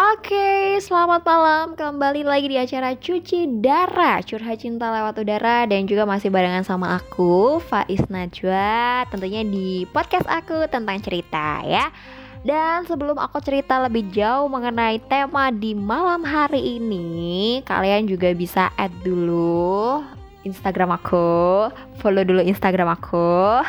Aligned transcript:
Oke, 0.00 0.80
selamat 0.80 1.28
malam. 1.28 1.66
Kembali 1.76 2.24
lagi 2.24 2.48
di 2.48 2.56
acara 2.56 2.96
Cuci 2.96 3.60
Darah, 3.60 4.24
Curhat 4.24 4.64
Cinta 4.64 4.88
lewat 4.88 5.20
udara 5.20 5.68
dan 5.68 5.84
juga 5.84 6.08
masih 6.08 6.32
barengan 6.32 6.64
sama 6.64 6.96
aku, 6.96 7.60
Faiz 7.60 8.00
Najwa, 8.08 9.04
tentunya 9.12 9.44
di 9.44 9.84
podcast 9.92 10.24
aku 10.24 10.64
tentang 10.72 11.04
cerita 11.04 11.60
ya. 11.68 11.92
Dan 12.40 12.88
sebelum 12.88 13.20
aku 13.20 13.44
cerita 13.44 13.76
lebih 13.76 14.08
jauh 14.08 14.48
mengenai 14.48 15.04
tema 15.04 15.52
di 15.52 15.76
malam 15.76 16.24
hari 16.24 16.80
ini, 16.80 17.60
kalian 17.68 18.08
juga 18.08 18.32
bisa 18.32 18.72
add 18.80 18.96
dulu 19.04 20.00
Instagram 20.48 20.96
aku, 20.96 21.68
follow 22.00 22.24
dulu 22.24 22.40
Instagram 22.40 22.96
aku. 22.96 23.60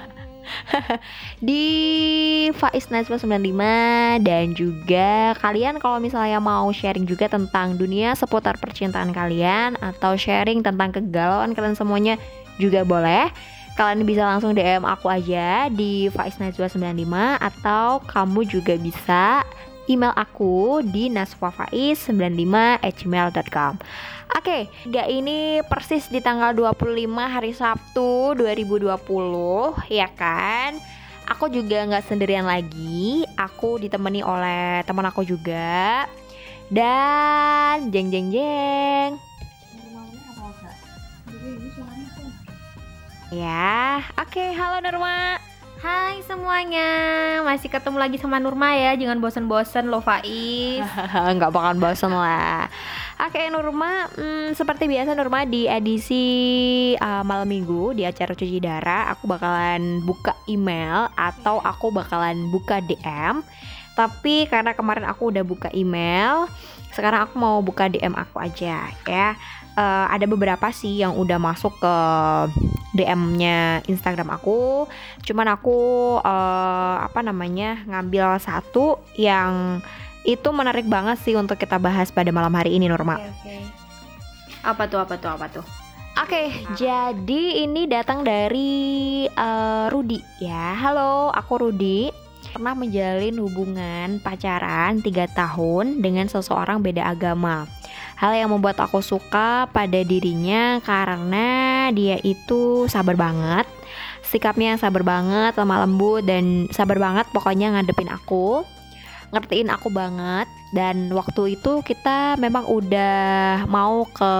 di 1.48 1.64
Faiz 2.56 2.88
Najwa 2.92 3.16
95 3.16 4.24
dan 4.24 4.44
juga 4.52 5.34
kalian 5.40 5.80
kalau 5.80 5.98
misalnya 5.98 6.38
mau 6.38 6.68
sharing 6.70 7.08
juga 7.08 7.26
tentang 7.28 7.76
dunia 7.76 8.12
seputar 8.14 8.60
percintaan 8.60 9.10
kalian 9.10 9.76
atau 9.80 10.14
sharing 10.14 10.60
tentang 10.60 10.92
kegalauan 10.92 11.56
kalian 11.56 11.76
semuanya 11.76 12.14
juga 12.56 12.86
boleh. 12.86 13.28
Kalian 13.74 14.06
bisa 14.06 14.22
langsung 14.22 14.54
DM 14.54 14.86
aku 14.86 15.10
aja 15.10 15.66
di 15.66 16.06
Faiz 16.14 16.38
Najwa 16.38 16.70
95 16.70 17.42
atau 17.42 17.98
kamu 18.06 18.40
juga 18.46 18.78
bisa 18.78 19.42
email 19.88 20.12
aku 20.16 20.82
di 20.82 21.08
naswafaiz95@gmail.com. 21.12 23.78
Oke, 24.34 24.66
okay, 24.66 25.06
ini 25.12 25.62
persis 25.68 26.08
di 26.10 26.18
tanggal 26.18 26.50
25 26.56 27.28
hari 27.28 27.52
Sabtu 27.54 28.34
2020 28.34 29.78
ya 29.92 30.10
kan? 30.10 30.74
Aku 31.30 31.48
juga 31.48 31.86
nggak 31.88 32.04
sendirian 32.04 32.44
lagi, 32.44 33.24
aku 33.38 33.80
ditemani 33.80 34.20
oleh 34.20 34.84
teman 34.84 35.08
aku 35.08 35.24
juga. 35.24 36.04
Dan 36.68 37.88
jeng 37.92 38.12
jeng 38.12 38.28
jeng. 38.32 39.16
Ya, 43.32 44.04
oke, 44.20 44.30
okay, 44.30 44.54
halo 44.54 44.78
Norma. 44.84 45.40
Hai 45.82 46.22
semuanya, 46.22 46.90
masih 47.42 47.66
ketemu 47.66 47.98
lagi 47.98 48.16
sama 48.22 48.38
Nurma 48.38 48.78
ya, 48.78 48.94
jangan 48.94 49.18
bosen-bosen 49.18 49.90
loh 49.90 49.98
Faiz. 49.98 50.86
Nggak 51.38 51.50
bakal 51.50 51.74
bosen 51.82 52.14
lah. 52.14 52.70
Oke 53.18 53.50
Nurma, 53.50 54.06
hmm, 54.14 54.54
seperti 54.54 54.86
biasa 54.86 55.18
Nurma 55.18 55.42
di 55.42 55.66
edisi 55.66 56.24
uh, 56.98 57.26
malam 57.26 57.50
minggu 57.50 57.94
di 57.94 58.02
acara 58.02 58.34
cuci 58.34 58.58
darah 58.58 59.14
Aku 59.14 59.30
bakalan 59.30 60.02
buka 60.02 60.34
email 60.50 61.10
atau 61.14 61.58
aku 61.62 61.90
bakalan 61.90 62.50
buka 62.50 62.78
DM 62.82 63.42
Tapi 63.94 64.50
karena 64.50 64.74
kemarin 64.74 65.06
aku 65.06 65.30
udah 65.30 65.46
buka 65.46 65.70
email 65.70 66.50
Sekarang 66.90 67.26
aku 67.26 67.38
mau 67.38 67.58
buka 67.62 67.90
DM 67.90 68.14
aku 68.14 68.38
aja 68.42 68.90
ya 69.06 69.28
uh, 69.74 70.06
ada 70.10 70.24
beberapa 70.24 70.70
sih 70.70 71.02
yang 71.02 71.14
udah 71.18 71.38
masuk 71.38 71.74
ke 71.78 71.96
DM-nya 72.94 73.82
Instagram 73.90 74.30
aku. 74.30 74.86
Cuman 75.26 75.50
aku 75.50 75.78
uh, 76.22 76.96
apa 77.02 77.20
namanya 77.26 77.82
ngambil 77.84 78.38
satu 78.38 79.02
yang 79.18 79.82
itu 80.24 80.48
menarik 80.54 80.88
banget 80.88 81.20
sih 81.20 81.36
untuk 81.36 81.60
kita 81.60 81.76
bahas 81.76 82.08
pada 82.08 82.30
malam 82.32 82.54
hari 82.54 82.78
ini 82.78 82.88
Norma. 82.88 83.20
Okay, 83.20 83.34
okay. 83.42 83.62
Apa 84.64 84.88
tuh 84.88 85.02
apa 85.02 85.14
tuh 85.20 85.30
apa 85.34 85.46
tuh? 85.52 85.66
Oke, 86.14 86.30
okay, 86.30 86.46
nah. 86.62 86.78
jadi 86.78 87.66
ini 87.66 87.90
datang 87.90 88.22
dari 88.22 89.26
uh, 89.34 89.90
Rudi 89.90 90.22
ya. 90.38 90.78
Halo, 90.78 91.34
aku 91.34 91.68
Rudi. 91.68 92.23
Pernah 92.54 92.78
menjalin 92.78 93.34
hubungan 93.42 94.22
pacaran 94.22 95.02
3 95.02 95.10
tahun 95.34 95.98
dengan 95.98 96.30
seseorang 96.30 96.78
beda 96.78 97.02
agama. 97.02 97.66
Hal 98.14 98.30
yang 98.38 98.54
membuat 98.54 98.78
aku 98.78 99.02
suka 99.02 99.66
pada 99.74 100.00
dirinya 100.06 100.78
karena 100.86 101.90
dia 101.90 102.14
itu 102.22 102.86
sabar 102.86 103.18
banget. 103.18 103.66
Sikapnya 104.22 104.78
sabar 104.78 105.02
banget 105.02 105.58
lemah 105.58 105.82
lembut 105.82 106.22
dan 106.22 106.70
sabar 106.70 106.94
banget 107.02 107.26
pokoknya 107.34 107.74
ngadepin 107.74 108.06
aku. 108.06 108.62
Ngertiin 109.34 109.74
aku 109.74 109.90
banget 109.90 110.46
dan 110.78 111.10
waktu 111.10 111.58
itu 111.58 111.82
kita 111.82 112.38
memang 112.38 112.70
udah 112.70 113.66
mau 113.66 114.06
ke 114.14 114.34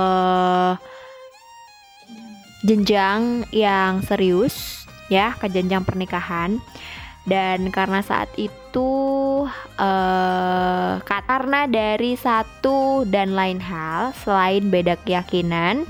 jenjang 2.63 3.43
yang 3.51 4.07
serius 4.07 4.87
ya 5.11 5.35
ke 5.35 5.51
jenjang 5.51 5.83
pernikahan 5.83 6.63
dan 7.25 7.73
karena 7.73 8.05
saat 8.05 8.29
itu 8.37 8.93
uh, 9.81 10.93
karena 11.05 11.65
dari 11.65 12.21
satu 12.21 13.09
dan 13.09 13.33
lain 13.33 13.65
hal 13.65 14.13
selain 14.13 14.69
beda 14.69 15.01
keyakinan 15.01 15.89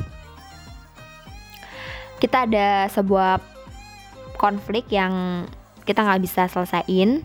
kita 2.24 2.48
ada 2.48 2.88
sebuah 2.88 3.36
konflik 4.40 4.88
yang 4.88 5.44
kita 5.84 6.00
nggak 6.00 6.22
bisa 6.24 6.48
selesaiin. 6.48 7.20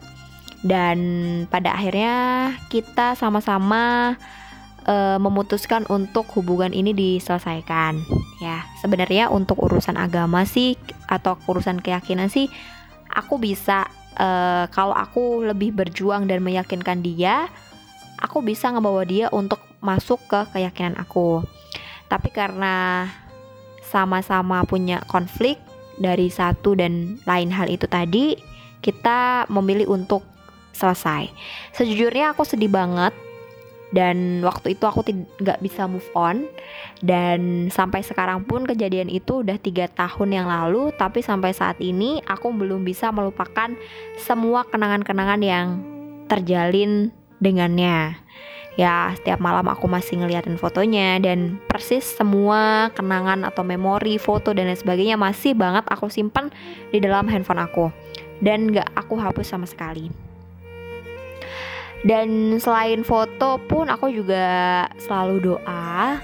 Dan 0.60 1.00
pada 1.48 1.72
akhirnya 1.72 2.52
kita 2.68 3.16
sama-sama 3.16 4.16
uh, 4.84 5.16
memutuskan 5.16 5.88
untuk 5.88 6.28
hubungan 6.36 6.76
ini 6.76 6.92
diselesaikan. 6.92 7.96
Ya 8.44 8.68
sebenarnya 8.84 9.32
untuk 9.32 9.64
urusan 9.64 9.96
agama 9.96 10.44
sih 10.44 10.76
atau 11.08 11.40
urusan 11.48 11.80
keyakinan 11.80 12.28
sih 12.28 12.52
aku 13.08 13.40
bisa 13.40 13.88
uh, 14.20 14.68
kalau 14.70 14.94
aku 14.94 15.48
lebih 15.48 15.72
berjuang 15.74 16.28
dan 16.28 16.44
meyakinkan 16.44 17.00
dia, 17.02 17.48
aku 18.20 18.44
bisa 18.44 18.70
ngebawa 18.70 19.08
dia 19.08 19.32
untuk 19.32 19.64
masuk 19.80 20.20
ke 20.28 20.40
keyakinan 20.54 21.00
aku. 21.00 21.42
Tapi 22.12 22.30
karena 22.30 23.08
sama-sama 23.88 24.62
punya 24.68 25.02
konflik 25.08 25.58
dari 25.98 26.28
satu 26.30 26.76
dan 26.76 27.18
lain 27.24 27.50
hal 27.50 27.72
itu 27.72 27.88
tadi, 27.88 28.36
kita 28.84 29.48
memilih 29.48 29.90
untuk 29.90 30.22
selesai. 30.76 31.28
Sejujurnya 31.76 32.36
aku 32.36 32.48
sedih 32.48 32.72
banget 32.72 33.12
dan 33.90 34.46
waktu 34.46 34.78
itu 34.78 34.86
aku 34.86 35.02
tidak 35.02 35.58
bisa 35.62 35.90
move 35.90 36.06
on. 36.14 36.46
Dan 37.02 37.72
sampai 37.74 38.06
sekarang 38.06 38.46
pun 38.46 38.66
kejadian 38.70 39.10
itu 39.10 39.42
udah 39.42 39.58
tiga 39.58 39.90
tahun 39.90 40.30
yang 40.42 40.48
lalu. 40.48 40.94
Tapi 40.94 41.26
sampai 41.26 41.52
saat 41.58 41.82
ini 41.82 42.22
aku 42.30 42.54
belum 42.54 42.86
bisa 42.86 43.10
melupakan 43.10 43.74
semua 44.22 44.66
kenangan-kenangan 44.70 45.42
yang 45.42 45.68
terjalin 46.30 47.10
dengannya. 47.42 48.22
Ya 48.78 49.12
setiap 49.18 49.44
malam 49.44 49.68
aku 49.68 49.92
masih 49.92 50.24
ngeliatin 50.24 50.56
fotonya 50.56 51.20
dan 51.20 51.60
persis 51.68 52.06
semua 52.06 52.94
kenangan 52.96 53.44
atau 53.44 53.66
memori 53.66 54.16
foto 54.16 54.56
dan 54.56 54.72
lain 54.72 54.80
sebagainya 54.80 55.20
masih 55.20 55.52
banget 55.52 55.84
aku 55.92 56.08
simpan 56.08 56.48
di 56.94 57.02
dalam 57.02 57.28
handphone 57.28 57.60
aku. 57.60 57.92
Dan 58.40 58.72
gak 58.72 58.88
aku 58.96 59.20
hapus 59.20 59.52
sama 59.52 59.68
sekali 59.68 60.30
dan 62.08 62.60
selain 62.64 63.04
foto 63.04 63.60
pun 63.68 63.92
aku 63.92 64.08
juga 64.12 64.88
selalu 64.96 65.52
doa 65.52 66.20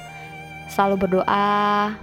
selalu 0.71 1.07
berdoa 1.07 1.93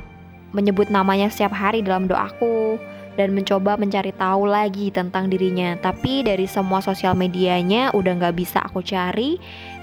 menyebut 0.53 0.93
namanya 0.93 1.33
setiap 1.33 1.56
hari 1.56 1.81
dalam 1.81 2.05
doaku 2.05 2.77
dan 3.16 3.37
mencoba 3.37 3.77
mencari 3.77 4.12
tahu 4.16 4.49
lagi 4.49 4.88
tentang 4.88 5.28
dirinya. 5.28 5.77
Tapi 5.77 6.25
dari 6.25 6.49
semua 6.49 6.81
sosial 6.81 7.12
medianya 7.16 7.93
udah 7.93 8.12
nggak 8.16 8.37
bisa 8.37 8.65
aku 8.65 8.81
cari 8.81 9.37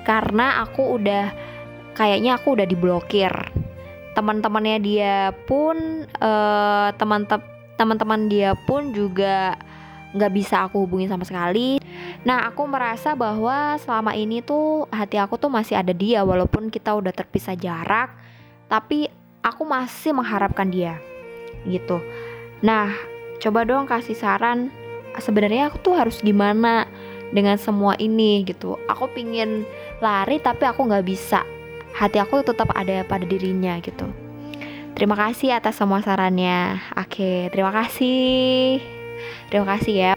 karena 0.05 0.65
aku 0.65 0.97
udah 0.97 1.33
kayaknya 1.93 2.37
aku 2.37 2.57
udah 2.57 2.65
diblokir. 2.65 3.33
Teman-temannya 4.17 4.77
dia 4.81 5.15
pun 5.45 6.05
uh, 6.21 6.89
teman 6.97 7.29
teman-teman 7.77 8.27
dia 8.27 8.57
pun 8.65 8.91
juga 8.91 9.55
nggak 10.09 10.31
bisa 10.33 10.65
aku 10.65 10.85
hubungi 10.85 11.05
sama 11.05 11.25
sekali. 11.25 11.77
Nah, 12.25 12.49
aku 12.49 12.65
merasa 12.65 13.13
bahwa 13.13 13.77
selama 13.77 14.17
ini 14.17 14.41
tuh 14.41 14.89
hati 14.89 15.21
aku 15.21 15.37
tuh 15.37 15.53
masih 15.53 15.77
ada 15.77 15.93
dia 15.93 16.25
walaupun 16.25 16.73
kita 16.73 16.93
udah 16.97 17.13
terpisah 17.13 17.53
jarak, 17.53 18.09
tapi 18.65 19.09
aku 19.45 19.63
masih 19.63 20.17
mengharapkan 20.17 20.67
dia. 20.69 20.97
Gitu. 21.67 22.01
Nah, 22.65 22.91
coba 23.39 23.63
dong 23.63 23.85
kasih 23.85 24.17
saran 24.17 24.73
sebenarnya 25.17 25.73
aku 25.73 25.81
tuh 25.81 25.95
harus 25.97 26.21
gimana 26.21 26.85
dengan 27.33 27.57
semua 27.57 27.93
ini 28.01 28.41
gitu. 28.45 28.77
Aku 28.89 29.09
pingin 29.13 29.65
lari 30.01 30.41
tapi 30.41 30.65
aku 30.65 30.85
nggak 30.85 31.05
bisa. 31.05 31.45
Hati 31.93 32.21
aku 32.21 32.45
tetap 32.45 32.69
ada 32.73 33.01
pada 33.05 33.25
dirinya 33.25 33.77
gitu. 33.81 34.05
Terima 34.93 35.15
kasih 35.15 35.55
atas 35.55 35.79
semua 35.79 36.03
sarannya. 36.03 36.77
Oke, 36.99 37.47
terima 37.53 37.71
kasih. 37.71 38.98
Terima 39.51 39.77
kasih 39.77 39.95
ya. 39.95 40.11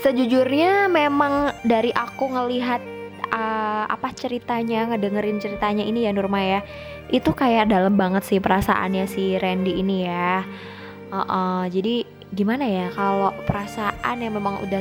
Sejujurnya 0.00 0.88
memang 0.88 1.52
dari 1.60 1.92
aku 1.92 2.32
ngelihat 2.32 2.80
uh, 3.28 3.84
apa 3.84 4.10
ceritanya, 4.16 4.88
ngedengerin 4.88 5.38
ceritanya 5.38 5.84
ini 5.84 6.08
ya 6.08 6.14
Nurma 6.16 6.40
ya. 6.40 6.60
Itu 7.12 7.36
kayak 7.36 7.68
dalam 7.68 8.00
banget 8.00 8.24
sih 8.24 8.38
perasaannya 8.40 9.04
si 9.10 9.36
Randy 9.36 9.76
ini 9.80 10.08
ya. 10.08 10.42
Uh, 11.10 11.20
uh, 11.20 11.62
jadi 11.68 12.06
gimana 12.30 12.64
ya 12.64 12.86
kalau 12.94 13.34
perasaan 13.44 14.22
yang 14.22 14.38
memang 14.38 14.62
udah 14.62 14.80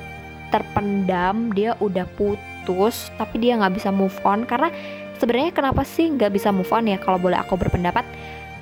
terpendam, 0.54 1.52
dia 1.52 1.74
udah 1.82 2.06
put 2.18 2.40
putus 2.70 3.10
tapi 3.18 3.42
dia 3.42 3.58
nggak 3.58 3.82
bisa 3.82 3.90
move 3.90 4.14
on 4.22 4.46
karena 4.46 4.70
sebenarnya 5.18 5.50
kenapa 5.50 5.82
sih 5.82 6.06
nggak 6.14 6.30
bisa 6.30 6.54
move 6.54 6.70
on 6.70 6.86
ya 6.86 7.02
kalau 7.02 7.18
boleh 7.18 7.42
aku 7.42 7.58
berpendapat 7.58 8.06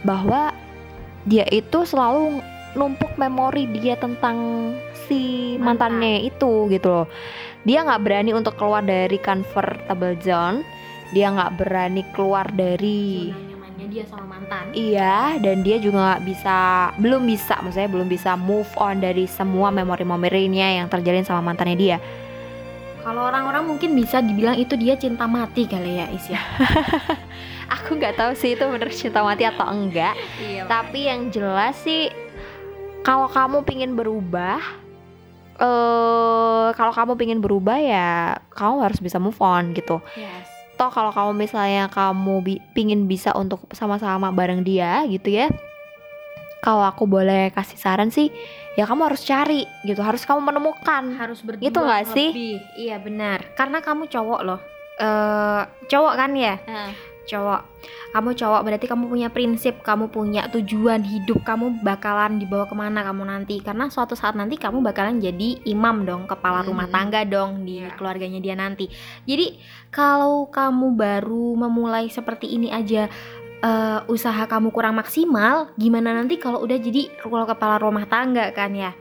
bahwa 0.07 0.55
dia 1.27 1.43
itu 1.51 1.83
selalu 1.83 2.39
numpuk 2.73 3.15
memori 3.15 3.69
dia 3.69 3.95
tentang 3.95 4.37
si 5.07 5.55
Mantan. 5.55 5.95
mantannya 5.95 6.25
itu 6.25 6.67
gitu 6.67 6.87
loh 6.89 7.07
dia 7.63 7.83
nggak 7.83 8.01
berani 8.01 8.31
untuk 8.31 8.55
keluar 8.55 8.81
dari 8.81 9.15
comfortable 9.17 10.15
zone 10.19 10.63
dia 11.09 11.31
nggak 11.31 11.55
berani 11.55 12.03
keluar 12.11 12.47
dari 12.49 13.31
nyamannya 13.31 13.87
dia 13.87 14.03
sama 14.03 14.35
mantan 14.35 14.65
Iya, 14.71 15.39
dan 15.39 15.63
dia 15.63 15.79
juga 15.79 15.97
nggak 16.13 16.23
bisa, 16.27 16.57
belum 16.99 17.23
bisa, 17.25 17.55
maksudnya 17.63 17.89
belum 17.89 18.05
bisa 18.05 18.35
move 18.35 18.67
on 18.77 18.99
dari 18.99 19.25
semua 19.25 19.71
memori-memorinya 19.71 20.67
yang 20.75 20.87
terjalin 20.87 21.23
sama 21.23 21.41
mantannya 21.41 21.75
dia. 21.75 21.97
kalau 22.99 23.23
orang-orang 23.23 23.63
mungkin 23.65 23.95
bisa 23.95 24.19
dibilang 24.19 24.59
itu 24.59 24.75
dia 24.75 24.99
cinta 24.99 25.23
mati 25.25 25.63
kali 25.63 25.95
ya 25.95 26.11
Is 26.11 26.27
ya 26.27 26.41
Aku 27.79 27.95
nggak 27.95 28.15
tahu 28.15 28.31
sih 28.31 28.55
itu 28.55 28.63
bener 28.63 28.91
cinta 28.91 29.23
mati 29.23 29.43
atau 29.43 29.67
enggak. 29.67 30.15
iya 30.37 30.63
Tapi 30.63 31.07
yang 31.07 31.31
jelas 31.31 31.75
sih, 31.77 32.07
kalau 33.01 33.27
kamu 33.27 33.63
pingin 33.63 33.93
berubah, 33.93 34.59
eh 35.57 36.67
kalau 36.71 36.91
kamu 36.91 37.13
pingin 37.15 37.39
berubah 37.39 37.77
ya, 37.77 38.09
kamu 38.51 38.83
harus 38.83 38.99
bisa 38.99 39.17
move 39.17 39.37
on 39.39 39.71
gitu. 39.71 39.99
yes. 40.13 40.45
Toh 40.77 40.93
kalau 40.93 41.09
kamu 41.09 41.33
misalnya 41.35 41.89
kamu 41.89 42.35
bi- 42.39 42.61
pingin 42.71 43.09
bisa 43.09 43.33
untuk 43.33 43.65
sama-sama 43.73 44.29
bareng 44.29 44.61
dia 44.61 45.01
gitu 45.09 45.33
ya. 45.33 45.49
Kalau 46.57 46.81
aku 46.81 47.05
boleh 47.05 47.49
kasih 47.49 47.77
saran 47.77 48.09
sih, 48.09 48.29
ya 48.73 48.85
kamu 48.85 49.09
harus 49.09 49.21
cari 49.23 49.65
gitu, 49.81 50.01
harus 50.01 50.21
kamu 50.21 50.41
menemukan. 50.43 51.17
harus 51.17 51.41
berdua 51.41 51.65
Itu 51.65 51.79
nggak 51.81 52.05
sih? 52.11 52.29
iya 52.77 52.97
benar 52.97 53.41
karena 53.53 53.81
kamu 53.81 54.05
cowok 54.05 54.41
loh 54.43 54.59
eh 54.97 55.61
cowok 55.85 56.13
kan 56.13 56.31
ya 56.33 56.57
cowok 57.27 57.61
kamu 58.07 58.29
cowok 58.33 58.61
berarti 58.63 58.85
kamu 58.87 59.03
punya 59.11 59.27
prinsip 59.27 59.83
kamu 59.83 60.07
punya 60.09 60.47
tujuan 60.49 61.03
hidup 61.03 61.43
kamu 61.43 61.83
bakalan 61.83 62.39
dibawa 62.39 62.65
ke 62.65 62.73
mana 62.73 63.03
kamu 63.03 63.23
nanti 63.27 63.59
karena 63.59 63.91
suatu 63.91 64.15
saat 64.15 64.33
nanti 64.33 64.55
kamu 64.55 64.79
bakalan 64.79 65.19
jadi 65.19 65.61
imam 65.67 66.07
dong 66.07 66.23
kepala 66.25 66.63
rumah 66.63 66.87
Mhm. 66.87 66.93
tangga 66.95 67.21
dong 67.27 67.67
di 67.67 67.83
Iya. 67.83 67.93
keluarganya 67.99 68.39
dia 68.39 68.55
nanti 68.55 68.87
jadi 69.27 69.59
kalau 69.91 70.47
kamu 70.47 70.95
baru 70.95 71.59
memulai 71.59 72.07
seperti 72.07 72.47
ini 72.49 72.71
aja 72.71 73.11
eh, 73.57 73.99
usaha 74.05 74.45
kamu 74.45 74.69
kurang 74.69 74.95
maksimal 74.95 75.73
gimana 75.75 76.13
nanti 76.13 76.37
kalau 76.37 76.61
udah 76.61 76.77
jadi 76.77 77.09
kalau 77.19 77.43
kepala 77.43 77.81
rumah 77.81 78.05
tangga 78.05 78.53
kan 78.53 78.69
ya 78.71 78.93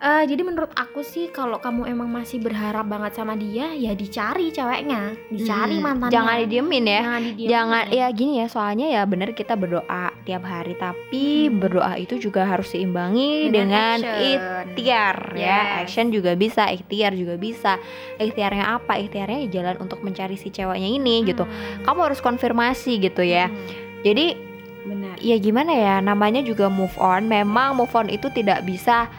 Eh, 0.00 0.24
jadi 0.24 0.40
menurut 0.40 0.72
aku 0.72 1.04
sih 1.04 1.28
kalau 1.28 1.60
kamu 1.60 1.84
emang 1.84 2.08
masih 2.08 2.40
berharap 2.40 2.88
banget 2.88 3.20
sama 3.20 3.36
dia 3.36 3.68
ya 3.76 3.92
dicari 3.92 4.48
ceweknya 4.48 5.12
dicari 5.28 5.76
Hmm, 5.76 5.84
mantannya 5.84 6.14
Jangan 6.16 6.36
didiemin 6.40 6.84
ya. 6.88 7.00
Jangan 7.04 7.20
didiemin. 7.20 7.50
Jangan 7.52 7.84
ya 7.92 8.06
gini 8.08 8.32
ya, 8.40 8.46
soalnya 8.48 8.86
ya 8.88 9.02
bener 9.04 9.36
kita 9.36 9.60
berdoa 9.60 10.08
tiap 10.24 10.48
hari, 10.48 10.72
tapi 10.80 11.52
Hmm. 11.52 11.60
berdoa 11.60 12.00
itu 12.00 12.16
juga 12.16 12.48
harus 12.48 12.72
diimbangi 12.72 13.52
dengan, 13.52 14.00
action. 14.00 14.24
ikhtiar 14.24 15.16
ya. 15.36 15.44
Yes. 15.44 15.68
Action 15.84 16.06
juga 16.08 16.32
bisa, 16.32 16.64
ikhtiar 16.66 17.12
juga 17.12 17.36
bisa. 17.36 17.76
Ikhtiarnya 18.16 18.80
apa? 18.80 18.96
Ikhtiarnya 18.96 19.44
ya 19.44 19.60
jalan 19.60 19.84
untuk 19.84 20.00
mencari 20.00 20.40
si 20.40 20.48
ceweknya 20.48 20.88
ini 20.88 21.28
gitu. 21.28 21.44
Hmm. 21.44 21.84
Kamu 21.84 22.08
harus 22.08 22.24
konfirmasi 22.24 23.04
gitu 23.04 23.20
ya. 23.20 23.52
Hmm, 23.52 23.68
Jadi 24.00 24.32
benar 24.80 25.20
ya 25.20 25.36
gimana 25.36 25.76
ya 25.76 26.00
namanya 26.00 26.40
juga 26.40 26.72
move 26.72 26.96
on. 26.96 27.28
Memang 27.28 27.76
move 27.76 27.92
on 27.92 28.08
itu 28.08 28.32
tidak 28.32 28.64
bisa 28.64 29.12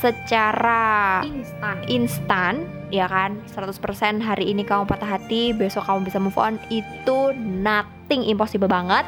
secara 0.00 1.20
instan. 1.26 1.76
instan 1.86 2.54
ya 2.88 3.04
kan? 3.08 3.36
100% 3.52 4.22
hari 4.24 4.52
ini 4.52 4.64
kamu 4.64 4.88
patah 4.88 5.18
hati 5.18 5.52
besok 5.52 5.84
kamu 5.84 6.08
bisa 6.08 6.18
move 6.18 6.38
on 6.40 6.56
itu 6.72 7.36
nothing 7.36 8.24
impossible 8.24 8.70
banget. 8.70 9.04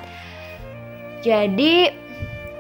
Jadi 1.25 1.89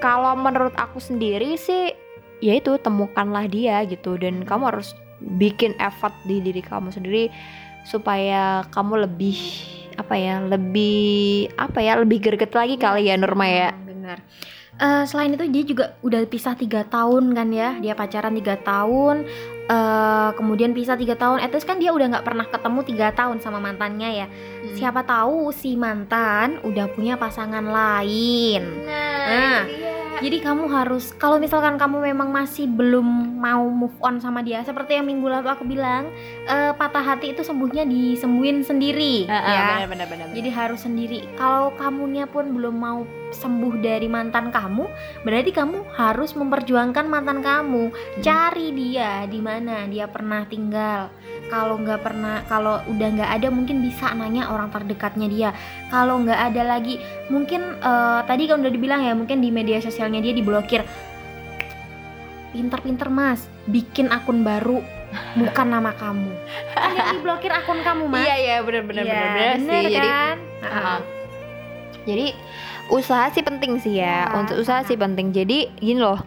kalau 0.01 0.33
menurut 0.37 0.73
aku 0.77 1.01
sendiri 1.01 1.57
sih 1.61 1.93
ya 2.41 2.57
itu 2.57 2.81
temukanlah 2.81 3.45
dia 3.49 3.85
gitu. 3.85 4.17
Dan 4.17 4.49
kamu 4.49 4.73
harus 4.73 4.97
bikin 5.21 5.77
effort 5.81 6.13
di 6.25 6.41
diri 6.41 6.61
kamu 6.65 6.93
sendiri 6.93 7.29
supaya 7.85 8.65
kamu 8.73 9.05
lebih 9.05 9.37
apa 9.95 10.19
ya 10.19 10.43
lebih 10.43 11.47
apa 11.55 11.79
ya 11.79 12.01
lebih 12.01 12.19
greget 12.19 12.51
lagi 12.51 12.81
kali 12.81 13.13
ya 13.13 13.15
Nurma 13.21 13.47
ya. 13.47 13.71
Benar 13.85 14.19
Eh, 14.75 15.05
selain 15.07 15.31
itu 15.31 15.47
dia 15.47 15.63
juga 15.63 15.85
udah 16.03 16.27
pisah 16.27 16.59
tiga 16.59 16.83
tahun 16.83 17.31
kan 17.31 17.47
ya 17.49 17.79
dia 17.79 17.95
pacaran 17.95 18.35
tiga 18.35 18.59
tahun 18.59 19.23
eh 19.65 20.31
kemudian 20.35 20.75
pisah 20.75 20.99
tiga 20.99 21.15
tahun 21.15 21.41
etis 21.41 21.63
kan 21.63 21.79
dia 21.79 21.89
udah 21.89 22.11
nggak 22.11 22.27
pernah 22.27 22.43
ketemu 22.45 22.81
tiga 22.83 23.09
tahun 23.15 23.39
sama 23.39 23.63
mantannya 23.63 24.11
ya 24.13 24.27
Hmm. 24.27 24.75
siapa 24.75 25.01
tahu 25.01 25.55
si 25.55 25.73
mantan 25.73 26.59
udah 26.61 26.91
punya 26.91 27.15
pasangan 27.15 27.63
lain 27.63 28.63
Nah, 29.25 29.63
Jadi 30.15 30.39
kamu 30.41 30.67
harus 30.67 31.11
kalau 31.13 31.39
misalkan 31.39 31.75
kamu 31.75 32.11
memang 32.11 32.31
masih 32.31 32.67
belum 32.67 33.05
mau 33.35 33.67
move 33.67 33.95
on 33.99 34.19
sama 34.19 34.41
dia 34.41 34.63
seperti 34.63 34.95
yang 34.95 35.05
minggu 35.05 35.27
lalu 35.27 35.49
aku 35.49 35.63
bilang 35.63 36.11
eh, 36.45 36.71
patah 36.73 37.03
hati 37.05 37.31
itu 37.31 37.41
sembuhnya 37.41 37.83
disembuhin 37.85 38.61
sendiri 38.61 39.27
ya. 39.27 39.87
benar-benar 39.87 40.27
Jadi 40.31 40.51
harus 40.51 40.81
sendiri. 40.83 41.21
Kalau 41.35 41.75
kamunya 41.75 42.27
pun 42.27 42.51
belum 42.51 42.75
mau 42.75 43.03
sembuh 43.35 43.83
dari 43.83 44.07
mantan 44.07 44.55
kamu, 44.55 44.85
berarti 45.27 45.51
kamu 45.51 45.99
harus 45.99 46.33
memperjuangkan 46.39 47.05
mantan 47.11 47.43
kamu. 47.43 47.91
Cari 48.23 48.71
dia 48.73 49.27
di 49.27 49.43
mana 49.43 49.85
dia 49.91 50.07
pernah 50.07 50.47
tinggal. 50.47 51.11
Kalau 51.51 51.77
nggak 51.77 52.01
pernah, 52.01 52.47
kalau 52.47 52.81
udah 52.89 53.09
nggak 53.21 53.31
ada 53.37 53.49
mungkin 53.51 53.83
bisa 53.85 54.15
nanya 54.15 54.49
orang 54.49 54.71
terdekatnya 54.71 55.27
dia. 55.29 55.51
Kalau 55.91 56.23
nggak 56.23 56.41
ada 56.55 56.63
lagi, 56.65 57.03
mungkin 57.29 57.77
eh, 57.83 58.21
tadi 58.25 58.49
kan 58.49 58.63
udah 58.63 58.73
dibilang 58.73 59.03
ya, 59.05 59.13
mungkin 59.13 59.43
di 59.43 59.51
media 59.51 59.83
sosialnya 59.83 60.23
dia 60.23 60.33
diblokir. 60.33 60.87
Pinter-pinter 62.55 63.11
mas, 63.11 63.51
bikin 63.67 64.15
akun 64.15 64.47
baru 64.47 64.79
bukan 65.35 65.67
nama 65.67 65.91
kamu. 65.95 66.33
Kan 66.75 66.91
yang 66.99 67.09
diblokir 67.19 67.51
akun 67.51 67.83
kamu 67.83 68.05
mas. 68.07 68.25
Iya 68.27 68.37
iya 68.39 68.57
benar-benar 68.63 69.05
Iya, 69.05 69.15
benar-benar 69.15 69.55
bener 69.59 69.67
sih. 69.67 69.83
Jadi 69.91 70.09
kan? 70.09 70.37
Heeh. 70.63 71.24
Jadi 72.05 72.37
usaha 72.93 73.29
sih 73.33 73.41
penting 73.45 73.81
sih 73.81 74.01
ya. 74.01 74.29
Ya, 74.29 74.37
Untuk 74.37 74.61
usaha 74.61 74.85
sih 74.85 74.97
penting. 74.97 75.33
Jadi 75.33 75.73
gini 75.81 76.01
loh. 76.01 76.21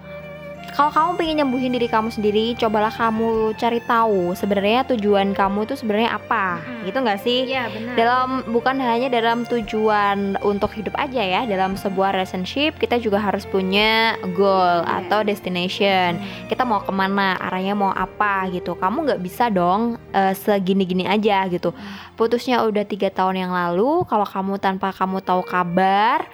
Kalau 0.77 0.93
kamu 0.93 1.11
pengen 1.17 1.35
nyembuhin 1.41 1.73
diri 1.73 1.89
kamu 1.89 2.13
sendiri, 2.13 2.53
cobalah 2.53 2.93
kamu 2.93 3.57
cari 3.57 3.81
tahu 3.81 4.37
sebenarnya 4.37 4.85
tujuan 4.93 5.33
kamu 5.33 5.65
itu 5.65 5.73
sebenarnya 5.73 6.21
apa. 6.21 6.61
Mm-mm. 6.61 6.85
Gitu 6.85 6.97
nggak 7.01 7.19
sih? 7.25 7.39
Iya 7.49 7.65
benar. 7.73 7.93
Dalam 7.97 8.29
bukan 8.53 8.77
hanya 8.77 9.09
dalam 9.09 9.41
tujuan 9.49 10.37
untuk 10.45 10.69
hidup 10.77 10.93
aja 10.93 11.17
ya, 11.17 11.41
dalam 11.49 11.73
sebuah 11.73 12.13
relationship 12.13 12.77
kita 12.77 13.01
juga 13.01 13.17
harus 13.17 13.43
punya 13.49 14.21
goal 14.37 14.85
Yes. 14.85 14.89
atau 15.03 15.19
destination 15.23 16.19
kita 16.51 16.63
mau 16.67 16.83
ke 16.83 16.91
mana 16.91 17.39
arahnya 17.39 17.73
mau 17.73 17.91
apa 17.95 18.49
gitu 18.51 18.75
kamu 18.77 19.07
nggak 19.07 19.21
bisa 19.23 19.49
dong 19.49 19.97
eh, 20.13 20.33
segini-gini 20.35 21.07
aja 21.07 21.47
gitu 21.49 21.71
putusnya 22.19 22.61
udah 22.61 22.83
tiga 22.83 23.09
tahun 23.09 23.47
yang 23.47 23.51
lalu 23.53 24.05
kalau 24.05 24.27
kamu 24.27 24.59
tanpa 24.61 24.93
kamu 24.93 25.23
tahu 25.23 25.41
kabar 25.45 26.27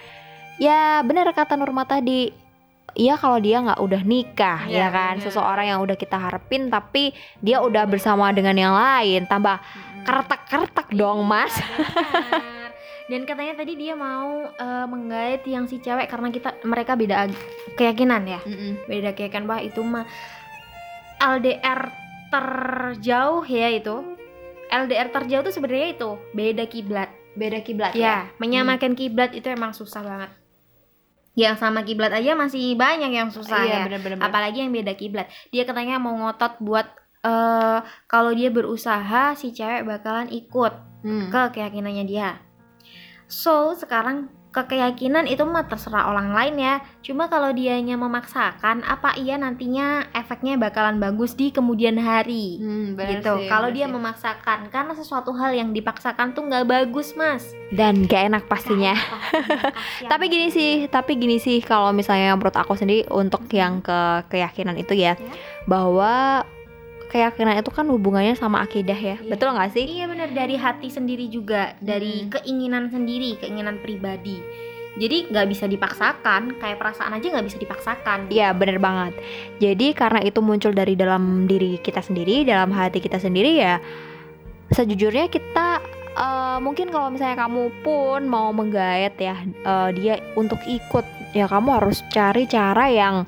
ya 0.60 1.00
benar 1.06 1.30
kata 1.32 1.56
Nurma 1.56 1.86
tadi 1.86 2.43
Iya 2.94 3.14
kalau 3.14 3.36
dia 3.36 3.58
nggak 3.58 3.76
udah 3.76 4.02
nikah 4.02 4.64
Iya, 4.64 4.78
ya 4.80 4.88
kan 4.88 5.14
bener. 5.16 5.24
seseorang 5.24 5.66
yang 5.66 5.80
udah 5.80 5.94
kita 5.94 6.14
harapin 6.14 6.68
tapi 6.68 7.10
dia 7.38 7.58
udah 7.58 7.84
bersama 7.84 8.30
dengan 8.30 8.54
yang 8.54 8.70
lain 8.70 9.26
tambah 9.26 9.58
Mm-mm. 9.58 10.02
kertek-kertek 10.02 10.88
dong 10.92 11.22
mas 11.22 11.58
Benar. 11.58 12.70
Dan 13.04 13.28
katanya 13.28 13.52
tadi 13.54 13.76
dia 13.76 13.92
mau 13.92 14.48
eh, 14.48 14.86
menggait 14.86 15.44
yang 15.44 15.66
si 15.66 15.76
cewek 15.76 16.06
karena 16.06 16.30
kita 16.30 16.56
mereka 16.62 16.94
beda 16.94 17.28
keyakinan 17.74 18.24
ya. 18.24 18.40
Beda 18.82 19.12
keyakinan 19.12 19.44
bah 19.44 19.60
itu 19.60 19.84
mah 19.84 20.08
LDR 21.18 21.92
terjauh 22.30 23.44
ya 23.44 23.68
itu. 23.70 24.16
LDR 24.66 25.12
terjauh 25.12 25.42
tuh 25.42 25.52
sebenarnya 25.52 25.88
itu 25.92 26.10
beda 26.32 26.64
kiblat. 26.64 27.10
beda 27.34 27.60
kiblat 27.60 27.92
Ya, 27.92 28.30
menyamakan 28.38 28.94
kiblat 28.94 29.34
itu 29.34 29.44
emang 29.48 29.74
susah 29.74 30.00
banget. 30.00 30.30
Yang 31.34 31.56
sama 31.58 31.82
kiblat 31.82 32.14
aja 32.14 32.38
masih 32.38 32.78
banyak 32.78 33.10
yang 33.10 33.28
susah 33.34 33.66
iya 33.66 33.82
ya. 33.82 33.84
bener-bener 33.90 34.22
Apalagi 34.22 34.62
yang 34.62 34.70
beda 34.70 34.94
kiblat. 34.94 35.26
Dia 35.50 35.66
katanya 35.66 35.98
mau 35.98 36.14
ngotot 36.14 36.62
buat 36.62 36.86
eh 37.24 37.78
kalau 38.06 38.30
dia 38.36 38.52
berusaha 38.52 39.34
si 39.34 39.50
cewek 39.50 39.82
bakalan 39.88 40.28
ikut 40.30 40.74
Hmm. 41.04 41.28
ke 41.28 41.60
keyakinannya 41.60 42.04
dia. 42.08 42.40
So, 43.28 43.76
sekarang 43.76 44.32
ke 44.54 44.62
keyakinan 44.64 45.26
itu 45.26 45.42
mah 45.42 45.66
terserah 45.66 46.06
orang 46.06 46.30
lain 46.30 46.54
ya. 46.56 46.74
Cuma 47.02 47.26
kalau 47.26 47.50
dianya 47.50 47.94
memaksakan, 47.94 48.80
apa 48.80 49.12
iya 49.14 49.34
nantinya 49.34 49.84
efeknya 50.12 50.54
bakalan 50.56 50.96
bagus 50.96 51.34
di 51.34 51.50
kemudian 51.50 51.98
hari. 51.98 52.56
Hmm, 52.56 52.94
bener 52.94 53.18
gitu. 53.18 53.34
sih, 53.36 53.50
Kalau 53.50 53.68
dia 53.68 53.84
sih. 53.84 53.92
memaksakan, 53.92 54.58
karena 54.68 54.94
sesuatu 54.94 55.34
hal 55.34 55.50
yang 55.52 55.70
dipaksakan 55.70 56.32
tuh 56.32 56.46
nggak 56.46 56.64
bagus, 56.64 57.12
Mas. 57.12 57.50
dan 57.70 58.06
gak 58.06 58.30
enak 58.30 58.44
pastinya 58.46 58.94
tapi 60.06 60.28
gini 60.28 60.46
sih 60.48 60.86
tapi 60.86 61.16
gini 61.16 61.36
sih 61.36 61.58
kalau 61.58 61.90
misalnya 61.90 62.30
menurut 62.32 62.54
aku 62.54 62.74
sendiri 62.74 63.02
untuk 63.10 63.50
yang 63.50 63.80
ke 63.80 63.98
keyakinan 64.28 64.76
itu 64.76 64.94
ya 64.94 65.14
Ya. 65.14 65.34
bahwa 65.64 66.44
keyakinan 67.14 67.54
itu 67.54 67.70
kan 67.70 67.86
hubungannya 67.86 68.34
sama 68.34 68.58
akidah 68.60 68.98
ya 68.98 69.14
Iya. 69.14 69.30
betul 69.30 69.54
nggak 69.54 69.70
sih 69.70 69.86
Iya 69.86 70.10
benar 70.10 70.34
dari 70.34 70.58
hati 70.58 70.90
sendiri 70.90 71.30
juga, 71.30 71.78
dari 71.78 72.26
Hmm. 72.26 72.34
keinginan 72.34 72.90
sendiri, 72.90 73.38
keinginan 73.38 73.78
pribadi. 73.78 74.42
Jadi 74.94 75.26
nggak 75.26 75.46
bisa 75.48 75.66
dipaksakan, 75.66 76.54
kayak 76.56 76.78
perasaan 76.78 77.14
aja 77.14 77.26
nggak 77.28 77.46
bisa 77.46 77.58
dipaksakan. 77.58 78.30
Iya 78.30 78.50
bener 78.50 78.78
banget 78.78 79.18
Jadi 79.58 79.90
karena 79.90 80.22
itu 80.22 80.38
muncul 80.38 80.70
dari 80.70 80.94
dalam 80.94 81.46
diri 81.46 81.78
kita 81.78 81.98
sendiri 81.98 82.46
Dalam 82.46 82.70
hati 82.70 82.98
kita 82.98 83.18
sendiri 83.18 83.58
ya 83.58 83.82
Sejujurnya 84.70 85.26
kita 85.26 85.82
eh, 86.14 86.58
Mungkin 86.58 86.88
kalau 86.88 87.10
misalnya 87.10 87.34
kamu 87.36 87.82
pun 87.82 88.22
mau 88.24 88.50
menggait 88.50 89.18
ya 89.18 89.34
eh, 89.42 89.88
Dia 89.94 90.14
untuk 90.34 90.62
ikut 90.62 91.02
Ya 91.34 91.50
kamu 91.50 91.74
harus 91.74 91.98
cari 92.08 92.46
cara 92.46 92.86
yang 92.86 93.26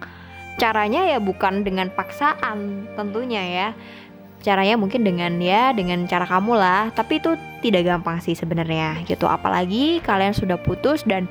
Caranya 0.57 1.05
ya 1.05 1.19
bukan 1.21 1.63
dengan 1.65 1.93
paksaan 1.93 2.89
tentunya 2.97 3.43
ya 3.45 3.69
Caranya 4.41 4.79
mungkin 4.79 5.03
dengan 5.05 5.37
ya 5.43 5.75
dengan 5.77 6.07
cara 6.09 6.25
kamu 6.25 6.57
lah 6.57 6.89
Tapi 6.95 7.19
itu 7.21 7.35
tidak 7.61 7.85
gampang 7.89 8.21
sih 8.25 8.33
sebenarnya 8.33 9.05
gitu 9.05 9.29
Apalagi 9.29 10.01
kalian 10.01 10.33
sudah 10.33 10.57
putus 10.61 11.05
dan 11.05 11.29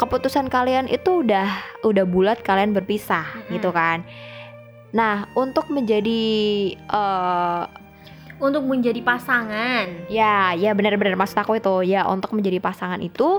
keputusan 0.00 0.48
kalian 0.48 0.88
itu 0.88 1.20
udah 1.20 1.44
udah 1.84 2.04
bulat 2.08 2.40
kalian 2.40 2.72
berpisah 2.72 3.28
Mm-mm. 3.36 3.60
gitu 3.60 3.68
kan. 3.68 4.00
Nah, 4.96 5.28
untuk 5.36 5.68
menjadi 5.68 6.22
eh 6.72 7.62
Untuk 8.40 8.64
menjadi 8.64 9.04
pasangan. 9.04 10.08
ya 10.08 10.56
ya 10.56 10.72
benar-benar 10.72 11.12
maksud 11.20 11.36
aku 11.36 11.60
itu 11.60 11.92
ya 11.92 12.08
untuk 12.08 12.32
menjadi 12.32 12.56
pasangan 12.56 12.96
itu 13.04 13.36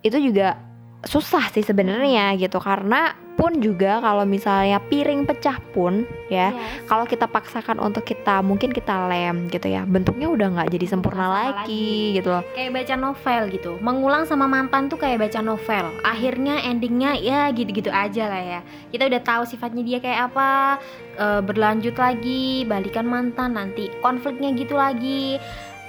itu 0.00 0.16
juga 0.16 0.56
susah 1.02 1.48
sih 1.48 1.62
sebenarnya 1.62 2.36
gitu 2.36 2.60
karena 2.60 3.12
pun 3.32 3.56
juga 3.56 4.04
kalau 4.04 4.28
misalnya 4.28 4.76
piring 4.82 5.24
pecah 5.24 5.56
pun 5.72 6.04
ya 6.28 6.52
Yes. 6.52 6.84
kalau 6.84 7.08
kita 7.08 7.24
paksakan 7.24 7.80
untuk 7.80 8.04
kita 8.04 8.44
mungkin 8.44 8.68
kita 8.68 9.08
lem 9.08 9.48
gitu 9.48 9.64
ya 9.64 9.88
bentuknya 9.88 10.28
udah 10.28 10.52
nggak 10.52 10.68
jadi 10.68 10.86
sempurna 10.86 11.24
lagi, 11.24 11.56
lagi. 11.56 11.88
gitu 12.14 12.28
loh 12.28 12.44
Kayak 12.52 12.70
baca 12.76 12.94
novel 12.98 13.42
gitu. 13.48 13.72
Mengulang 13.80 14.28
sama 14.28 14.44
mantan 14.44 14.92
tuh 14.92 15.00
kayak 15.00 15.24
baca 15.24 15.40
novel. 15.40 15.88
Akhirnya 16.02 16.60
endingnya 16.60 17.16
ya 17.16 17.48
gitu-gitu 17.48 17.88
aja 17.88 18.28
lah 18.28 18.42
ya. 18.42 18.60
Kita 18.92 19.08
udah 19.08 19.22
tahu 19.22 19.42
sifatnya 19.46 19.80
dia 19.80 19.98
kayak 19.98 20.28
apa. 20.28 20.76
eh, 21.12 21.40
berlanjut 21.40 21.96
lagi, 21.96 22.64
balikan 22.64 23.04
mantan 23.04 23.52
nanti 23.52 23.92
konfliknya 23.98 24.52
gitu 24.52 24.72
lagi. 24.72 25.36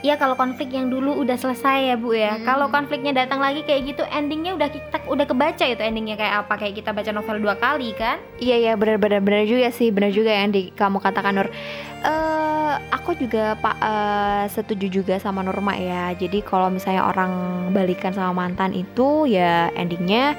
Ya 0.02 0.18
kalau 0.18 0.34
konflik 0.34 0.74
yang 0.74 0.90
dulu 0.90 1.14
udah 1.22 1.38
selesai 1.38 1.94
ya 1.94 1.96
bu 1.96 2.18
ya. 2.18 2.34
Hmm. 2.34 2.42
Kalau 2.42 2.68
konfliknya 2.74 3.14
datang 3.14 3.38
lagi 3.38 3.62
kayak 3.62 3.94
gitu, 3.94 4.04
endingnya 4.10 4.58
udah 4.58 4.70
kita 4.74 4.98
udah 5.06 5.26
kebaca 5.30 5.62
itu 5.62 5.78
endingnya 5.78 6.18
kayak 6.18 6.46
apa. 6.46 6.58
Kayak 6.58 6.82
kita 6.82 6.90
baca 6.90 7.12
novel 7.14 7.38
dua 7.38 7.56
kali 7.62 7.94
kan? 7.94 8.18
Iya 8.42 8.56
iya 8.58 8.74
benar 8.74 8.98
benar 8.98 9.22
benar 9.22 9.46
juga 9.46 9.70
sih 9.70 9.94
benar 9.94 10.10
juga 10.10 10.34
yang 10.34 10.50
di 10.50 10.74
kamu 10.74 10.98
katakan 10.98 11.38
Nur. 11.38 11.54
Eh 12.02 12.74
aku 12.90 13.14
juga 13.14 13.54
pak 13.62 13.78
eh, 13.78 14.44
setuju 14.50 14.90
juga 14.90 15.22
sama 15.22 15.46
Nurma 15.46 15.78
ya. 15.78 16.18
Jadi 16.18 16.42
kalau 16.42 16.74
misalnya 16.74 17.06
orang 17.06 17.32
balikan 17.70 18.10
sama 18.10 18.34
mantan 18.34 18.74
itu 18.74 19.30
ya 19.30 19.70
endingnya 19.78 20.34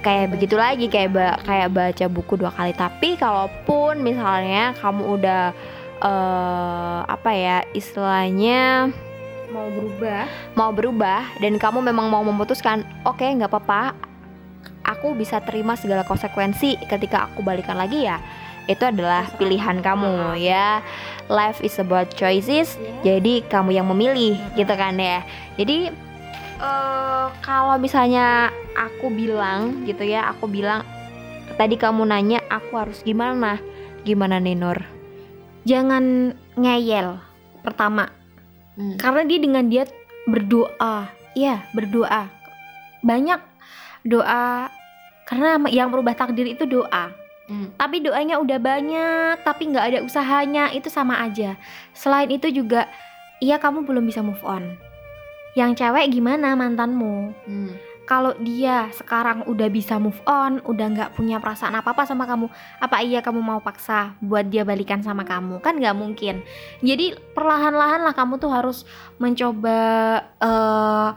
kayak 0.00 0.32
begitu 0.32 0.56
lagi 0.56 0.88
kayak 0.88 1.12
ba- 1.12 1.36
kayak 1.44 1.68
baca 1.68 2.06
buku 2.08 2.40
dua 2.40 2.48
kali. 2.48 2.72
Tapi 2.72 3.20
kalaupun 3.20 4.00
misalnya 4.00 4.72
kamu 4.80 5.20
udah 5.20 5.52
eh 6.00 7.00
apa 7.04 7.30
ya 7.30 7.56
istilahnya 7.70 8.88
Mau 9.50 9.66
berubah? 9.68 10.24
mau 10.54 10.70
berubah 10.70 11.22
dan 11.38 11.58
kamu 11.58 11.82
memang 11.82 12.06
mau 12.06 12.22
memutuskan 12.22 12.80
oke 13.02 13.20
nggak 13.20 13.50
apa-apa. 13.50 13.92
Aku 14.86 15.12
bisa 15.12 15.38
terima 15.40 15.74
segala 15.74 16.02
konsekuensi 16.02 16.78
ketika 16.86 17.26
aku 17.26 17.42
balikan 17.42 17.76
lagi 17.76 18.06
ya. 18.06 18.18
Itu 18.66 18.86
adalah 18.86 19.26
Terserah. 19.26 19.38
pilihan 19.38 19.76
kamu 19.82 20.12
ya. 20.38 20.80
Life 21.26 21.60
is 21.60 21.76
about 21.76 22.10
choices. 22.10 22.74
Jadi 23.02 23.42
kamu 23.44 23.74
yang 23.74 23.86
memilih 23.86 24.38
Mhm. 24.38 24.54
gitu 24.56 24.74
kan 24.74 24.94
ya. 24.96 25.20
Jadi 25.54 25.90
eh 26.60 27.26
kalau 27.40 27.76
misalnya 27.76 28.48
aku 28.72 29.10
bilang 29.10 29.82
gitu 29.84 30.02
ya 30.02 30.30
aku 30.30 30.46
bilang 30.46 30.86
tadi 31.54 31.74
kamu 31.74 32.06
nanya 32.06 32.38
aku 32.46 32.78
harus 32.78 33.02
gimana? 33.02 33.58
Gimana 34.02 34.38
nih 34.38 34.54
Nur 34.54 34.78
Jangan 35.68 36.34
ngeyel. 36.56 37.20
Pertama, 37.60 38.08
karena 38.96 39.22
dia 39.28 39.38
dengan 39.38 39.68
dia 39.68 39.84
berdoa. 40.24 41.12
Iya 41.36 41.60
berdoa. 41.76 42.32
Banyak 43.04 43.40
doa 44.08 44.72
karena 45.28 45.60
yang 45.68 45.92
merubah 45.92 46.16
takdir 46.16 46.48
itu 46.48 46.64
doa. 46.64 47.12
Tapi 47.50 48.00
doanya 48.00 48.38
udah 48.38 48.56
banyak 48.62 49.42
tapi 49.44 49.74
nggak 49.74 49.86
ada 49.92 49.98
usahanya 50.00 50.72
itu 50.72 50.88
sama 50.88 51.20
aja. 51.20 51.58
Selain 51.92 52.30
itu 52.30 52.48
juga 52.48 52.88
iya 53.42 53.60
kamu 53.60 53.84
belum 53.84 54.08
bisa 54.08 54.24
move 54.24 54.40
on. 54.46 54.78
Yang 55.58 55.82
cewek 55.82 56.14
gimana 56.14 56.56
mantanmu 56.56 57.34
kalau 58.10 58.34
dia 58.42 58.90
sekarang 58.90 59.46
udah 59.46 59.70
bisa 59.70 59.94
move 60.02 60.18
on, 60.26 60.58
udah 60.66 60.86
nggak 60.90 61.14
punya 61.14 61.38
perasaan 61.38 61.78
apa-apa 61.78 62.02
sama 62.10 62.26
kamu, 62.26 62.50
apa 62.82 63.06
iya 63.06 63.22
kamu 63.22 63.38
mau 63.38 63.62
paksa 63.62 64.18
buat 64.18 64.50
dia 64.50 64.66
balikan 64.66 64.98
sama 64.98 65.22
kamu? 65.22 65.62
Kan 65.62 65.78
nggak 65.78 65.94
mungkin. 65.94 66.42
Jadi 66.82 67.14
perlahan-lahan 67.38 68.02
lah 68.02 68.10
kamu 68.10 68.42
tuh 68.42 68.50
harus 68.50 68.82
mencoba 69.22 69.78
eh 70.42 71.10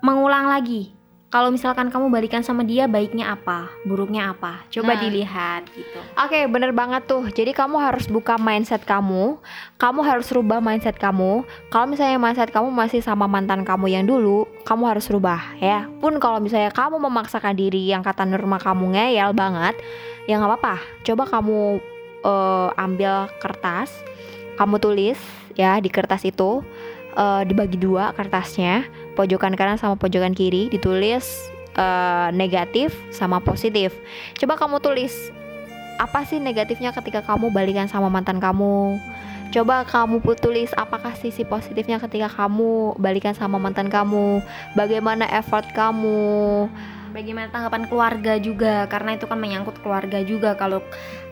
mengulang 0.00 0.48
lagi. 0.48 1.01
Kalau 1.32 1.48
misalkan 1.48 1.88
kamu 1.88 2.12
balikan 2.12 2.44
sama 2.44 2.60
dia, 2.60 2.84
baiknya 2.84 3.32
apa, 3.32 3.72
buruknya 3.88 4.36
apa? 4.36 4.68
Coba 4.68 4.92
Nah. 4.92 5.00
dilihat 5.00 5.64
gitu. 5.72 5.96
Oke, 6.12 6.44
bener 6.44 6.76
banget 6.76 7.08
tuh. 7.08 7.24
Jadi 7.32 7.56
kamu 7.56 7.80
harus 7.80 8.04
buka 8.04 8.36
mindset 8.36 8.84
kamu. 8.84 9.40
Kamu 9.80 10.04
harus 10.04 10.28
rubah 10.28 10.60
mindset 10.60 11.00
kamu. 11.00 11.40
Kalau 11.72 11.88
misalnya 11.88 12.20
mindset 12.20 12.52
kamu 12.52 12.68
masih 12.68 13.00
sama 13.00 13.24
mantan 13.24 13.64
kamu 13.64 13.88
yang 13.88 14.04
dulu, 14.04 14.44
kamu 14.68 14.92
harus 14.92 15.08
rubah 15.08 15.56
ya. 15.56 15.88
Pun 16.04 16.20
kalau 16.20 16.36
misalnya 16.36 16.68
kamu 16.68 17.00
memaksakan 17.00 17.56
diri 17.56 17.80
yang 17.88 18.04
kata 18.04 18.28
Nurma 18.28 18.60
kamu 18.60 18.92
ngeyel 18.92 19.32
banget, 19.32 19.72
ya 20.28 20.36
nggak 20.36 20.52
apa-apa. 20.52 20.76
Coba 21.00 21.24
kamu 21.32 21.80
eh, 22.28 22.68
ambil 22.76 23.32
kertas, 23.40 23.88
kamu 24.60 24.76
tulis 24.78 25.16
ya 25.56 25.80
di 25.80 25.88
kertas 25.88 26.28
itu 26.28 26.60
eh, 27.16 27.42
dibagi 27.48 27.80
dua 27.80 28.12
kertasnya, 28.12 28.84
pojokan 29.14 29.54
kanan 29.54 29.76
sama 29.76 29.96
pojokan 29.96 30.32
kiri 30.32 30.68
ditulis 30.72 31.52
eh, 31.76 32.28
negatif 32.32 32.92
sama 33.12 33.38
positif. 33.40 33.92
Coba 34.36 34.56
kamu 34.56 34.80
tulis 34.80 35.32
apa 36.00 36.24
sih 36.26 36.40
negatifnya 36.40 36.90
ketika 36.90 37.22
kamu 37.22 37.52
balikan 37.52 37.86
sama 37.86 38.08
mantan 38.08 38.40
kamu? 38.42 38.98
Coba 39.52 39.84
kamu 39.84 40.24
tulis 40.40 40.72
apakah 40.80 41.12
sisi 41.12 41.44
positifnya 41.44 42.00
ketika 42.00 42.32
kamu 42.32 42.96
balikan 42.96 43.36
sama 43.36 43.60
mantan 43.60 43.92
kamu? 43.92 44.40
Bagaimana 44.72 45.28
effort 45.28 45.68
kamu? 45.76 46.72
Bagaimana 47.12 47.52
tanggapan 47.52 47.84
keluarga 47.86 48.40
juga 48.40 48.88
karena 48.88 49.20
itu 49.20 49.28
kan 49.28 49.36
menyangkut 49.36 49.76
keluarga 49.84 50.24
juga 50.24 50.56
kalau 50.56 50.80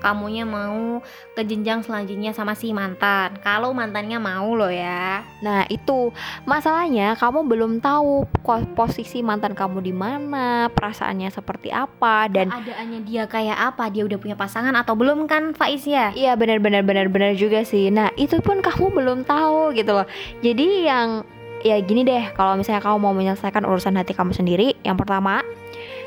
kamunya 0.04 0.44
mau 0.44 1.00
ke 1.32 1.42
jenjang 1.44 1.80
selanjutnya 1.80 2.37
sama 2.37 2.52
si 2.52 2.72
mantan. 2.76 3.37
Kalau 3.40 3.72
mantannya 3.72 4.20
mau 4.20 4.52
loh 4.52 4.68
ya. 4.68 5.25
Nah, 5.40 5.64
itu 5.72 6.12
masalahnya 6.44 7.16
kamu 7.16 7.49
belum 7.49 7.72
tahu 7.80 8.28
posisi 8.76 9.25
mantan 9.25 9.56
kamu 9.56 9.80
di 9.80 9.92
mana, 9.96 10.68
perasaannya 10.72 11.32
seperti 11.32 11.72
apa 11.72 12.28
dan 12.28 12.52
keadaannya 12.52 13.00
dia 13.08 13.25
kayak 13.25 13.58
apa, 13.72 13.88
dia 13.88 14.04
udah 14.04 14.20
punya 14.20 14.37
pasangan 14.37 14.76
atau 14.76 14.92
belum 14.92 15.25
kan 15.25 15.56
Faiz 15.56 15.88
ya? 15.88 16.12
Iya 16.12 16.37
benar-benar 16.37 16.84
benar-benar 16.84 17.32
juga 17.40 17.64
sih. 17.64 17.88
Nah 17.88 18.12
itu 18.20 18.37
pun 18.44 18.60
kamu 18.60 18.92
belum 18.92 19.18
tahu 19.25 19.72
gitu 19.72 19.96
loh. 19.96 20.08
Jadi 20.44 20.84
yang 20.84 21.25
ya 21.61 21.76
gini 21.81 22.05
deh, 22.05 22.33
kalau 22.37 22.57
misalnya 22.57 22.81
kamu 22.81 22.97
mau 23.00 23.14
menyelesaikan 23.17 23.64
urusan 23.64 23.97
hati 23.97 24.17
kamu 24.17 24.33
sendiri, 24.33 24.76
yang 24.85 24.97
pertama, 24.97 25.45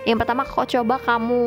yang 0.04 0.18
pertama 0.20 0.44
kok 0.44 0.68
coba 0.70 1.00
kamu 1.00 1.42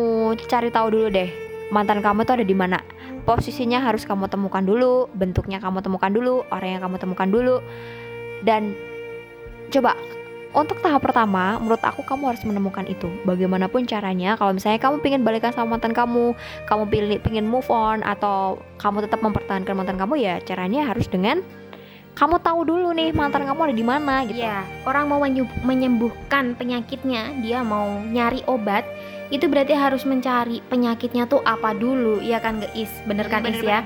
cari 0.49 0.69
tahu 0.73 0.89
dulu 0.93 1.09
deh 1.13 1.31
mantan 1.71 1.99
kamu 1.99 2.23
tuh 2.23 2.43
ada 2.43 2.47
di 2.47 2.57
mana. 2.57 2.79
Posisinya 3.27 3.83
harus 3.83 4.07
kamu 4.07 4.31
temukan 4.31 4.63
dulu, 4.63 5.11
bentuknya 5.19 5.59
kamu 5.59 5.83
temukan 5.83 6.11
dulu, 6.15 6.47
orang 6.55 6.79
yang 6.79 6.83
kamu 6.87 6.97
temukan 7.03 7.27
dulu, 7.27 7.57
dan 8.47 8.71
coba 9.75 9.99
untuk 10.55 10.79
tahap 10.81 11.03
pertama, 11.05 11.59
menurut 11.59 11.83
aku 11.83 12.07
kamu 12.07 12.33
harus 12.33 12.41
menemukan 12.47 12.87
itu. 12.87 13.11
Bagaimanapun 13.27 13.85
caranya, 13.85 14.39
kalau 14.39 14.55
misalnya 14.55 14.79
kamu 14.79 15.03
pengen 15.03 15.21
balikan 15.27 15.51
sama 15.53 15.77
mantan 15.77 15.93
kamu, 15.93 16.33
kamu 16.71 16.83
pilih 16.87 17.19
pengen 17.21 17.45
move 17.51 17.67
on 17.69 18.01
atau 18.07 18.63
kamu 18.79 19.05
tetap 19.05 19.21
mempertahankan 19.21 19.75
mantan 19.75 19.99
kamu 19.99 20.17
ya 20.17 20.39
caranya 20.47 20.87
harus 20.87 21.11
dengan 21.11 21.43
kamu 22.17 22.41
tahu 22.41 22.65
dulu 22.65 22.97
nih 22.97 23.13
mantan 23.13 23.45
kamu 23.45 23.71
ada 23.71 23.77
di 23.77 23.85
mana 23.85 24.25
gitu. 24.25 24.41
Iya, 24.41 24.65
orang 24.89 25.05
mau 25.05 25.21
menyembuhkan 25.63 26.57
penyakitnya, 26.57 27.37
dia 27.45 27.61
mau 27.61 28.01
nyari 28.01 28.41
obat, 28.49 28.89
itu 29.29 29.51
berarti 29.51 29.75
harus 29.75 30.07
mencari 30.07 30.63
penyakitnya 30.71 31.27
tuh 31.27 31.43
apa 31.43 31.75
dulu, 31.75 32.23
ya 32.23 32.39
kan 32.39 32.63
Is? 32.75 32.91
Bener 33.05 33.27
kan 33.27 33.43
Is 33.47 33.59
ya? 33.63 33.83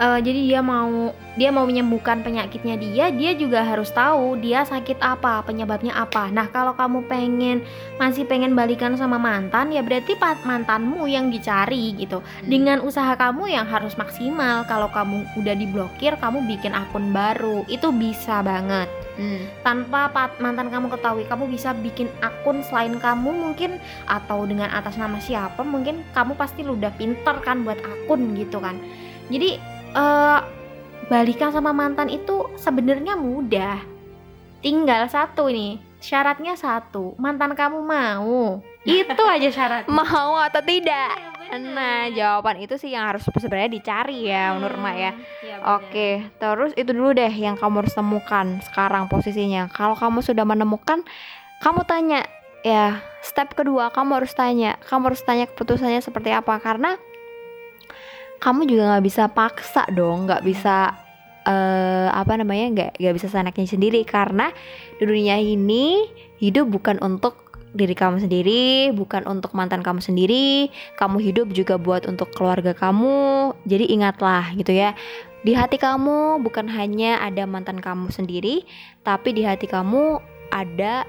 Eh, 0.00 0.18
jadi 0.20 0.40
dia 0.44 0.60
mau 0.60 1.12
dia 1.34 1.50
mau 1.50 1.66
menyembuhkan 1.66 2.22
penyakitnya 2.22 2.78
dia, 2.78 3.10
dia 3.10 3.32
juga 3.34 3.66
harus 3.66 3.90
tahu 3.90 4.38
dia 4.38 4.62
sakit 4.62 5.02
apa, 5.02 5.42
penyebabnya 5.42 5.96
apa. 5.98 6.30
Nah, 6.30 6.46
kalau 6.52 6.78
kamu 6.78 7.10
pengen 7.10 7.66
masih 7.98 8.22
pengen 8.22 8.54
balikan 8.54 8.94
sama 8.94 9.18
mantan, 9.18 9.74
ya 9.74 9.82
berarti 9.82 10.14
mantanmu 10.46 11.10
yang 11.10 11.34
dicari 11.34 11.96
gitu. 11.98 12.22
Hmm. 12.22 12.46
Dengan 12.46 12.78
usaha 12.86 13.18
kamu 13.18 13.50
yang 13.50 13.66
harus 13.66 13.98
maksimal. 13.98 14.62
Kalau 14.70 14.88
kamu 14.94 15.26
udah 15.40 15.54
diblokir, 15.58 16.14
kamu 16.22 16.46
bikin 16.46 16.72
akun 16.72 17.10
baru. 17.10 17.66
Itu 17.66 17.90
bisa 17.90 18.40
banget. 18.46 19.03
Hmm. 19.14 19.46
Tanpa 19.62 20.10
mantan 20.42 20.68
kamu 20.70 20.90
ketahui, 20.90 21.24
kamu 21.30 21.46
bisa 21.46 21.70
bikin 21.74 22.10
akun 22.18 22.66
selain 22.66 22.98
kamu 22.98 23.30
mungkin 23.30 23.78
atau 24.10 24.42
dengan 24.42 24.74
atas 24.74 24.98
nama 24.98 25.22
siapa, 25.22 25.62
mungkin 25.62 26.02
kamu 26.12 26.34
pasti 26.34 26.66
udah 26.66 26.90
pinter 26.98 27.38
kan 27.46 27.62
buat 27.62 27.78
akun 27.78 28.34
gitu 28.34 28.58
kan. 28.58 28.74
Jadi 29.30 29.56
uh, 29.94 30.42
balikan 31.06 31.54
sama 31.54 31.70
mantan 31.70 32.10
itu 32.10 32.50
sebenarnya 32.58 33.14
mudah. 33.14 33.78
Tinggal 34.64 35.06
satu 35.12 35.52
nih, 35.52 35.76
syaratnya 36.00 36.56
satu, 36.56 37.14
mantan 37.20 37.52
kamu 37.52 37.84
mau. 37.84 38.64
Itu 38.84 39.22
aja 39.24 39.48
syarat. 39.52 39.84
mau 39.88 40.40
atau 40.40 40.60
tidak? 40.64 41.33
Ya, 41.54 41.62
nah, 41.62 42.02
jawaban 42.10 42.58
itu 42.58 42.74
sih 42.74 42.90
yang 42.90 43.06
harus 43.06 43.22
sebenarnya 43.22 43.70
dicari 43.70 44.26
ya 44.26 44.50
hmm, 44.50 44.58
menurut 44.58 44.78
Mak 44.82 44.96
ya. 44.98 45.12
ya 45.46 45.56
Oke, 45.78 46.26
terus 46.42 46.74
itu 46.74 46.90
dulu 46.90 47.14
deh 47.14 47.30
yang 47.30 47.54
kamu 47.54 47.86
harus 47.86 47.94
temukan 47.94 48.58
sekarang 48.66 49.06
posisinya. 49.06 49.70
Kalau 49.70 49.94
kamu 49.94 50.18
sudah 50.18 50.42
menemukan, 50.42 51.06
kamu 51.62 51.86
tanya 51.86 52.26
ya, 52.66 52.98
step 53.22 53.54
kedua 53.54 53.94
kamu 53.94 54.18
harus 54.18 54.34
tanya, 54.34 54.82
kamu 54.82 55.14
harus 55.14 55.22
tanya 55.22 55.46
keputusannya 55.46 56.02
seperti 56.02 56.34
apa 56.34 56.58
karena 56.58 56.98
kamu 58.42 58.66
juga 58.66 58.82
nggak 58.90 59.04
bisa 59.06 59.24
paksa 59.30 59.86
dong 59.94 60.26
nggak 60.26 60.42
bisa 60.44 60.92
uh, 61.48 62.08
apa 62.12 62.36
namanya 62.36 62.66
nggak 62.76 62.90
nggak 63.00 63.14
bisa 63.16 63.28
senaknya 63.32 63.64
sendiri 63.64 64.04
karena 64.04 64.52
di 65.00 65.04
dunia 65.08 65.40
ini 65.40 66.04
hidup 66.42 66.68
bukan 66.68 67.00
untuk 67.00 67.43
diri 67.74 67.92
kamu 67.92 68.22
sendiri, 68.22 68.94
bukan 68.94 69.26
untuk 69.26 69.52
mantan 69.52 69.82
kamu 69.82 70.00
sendiri. 70.00 70.70
Kamu 70.96 71.18
hidup 71.18 71.50
juga 71.50 71.76
buat 71.76 72.06
untuk 72.06 72.30
keluarga 72.32 72.72
kamu. 72.72 73.52
Jadi 73.66 73.90
ingatlah 73.90 74.54
gitu 74.54 74.70
ya. 74.70 74.94
Di 75.44 75.52
hati 75.52 75.76
kamu 75.76 76.40
bukan 76.40 76.72
hanya 76.72 77.20
ada 77.20 77.44
mantan 77.44 77.82
kamu 77.82 78.08
sendiri, 78.08 78.64
tapi 79.04 79.36
di 79.36 79.44
hati 79.44 79.68
kamu 79.68 80.22
ada 80.48 81.04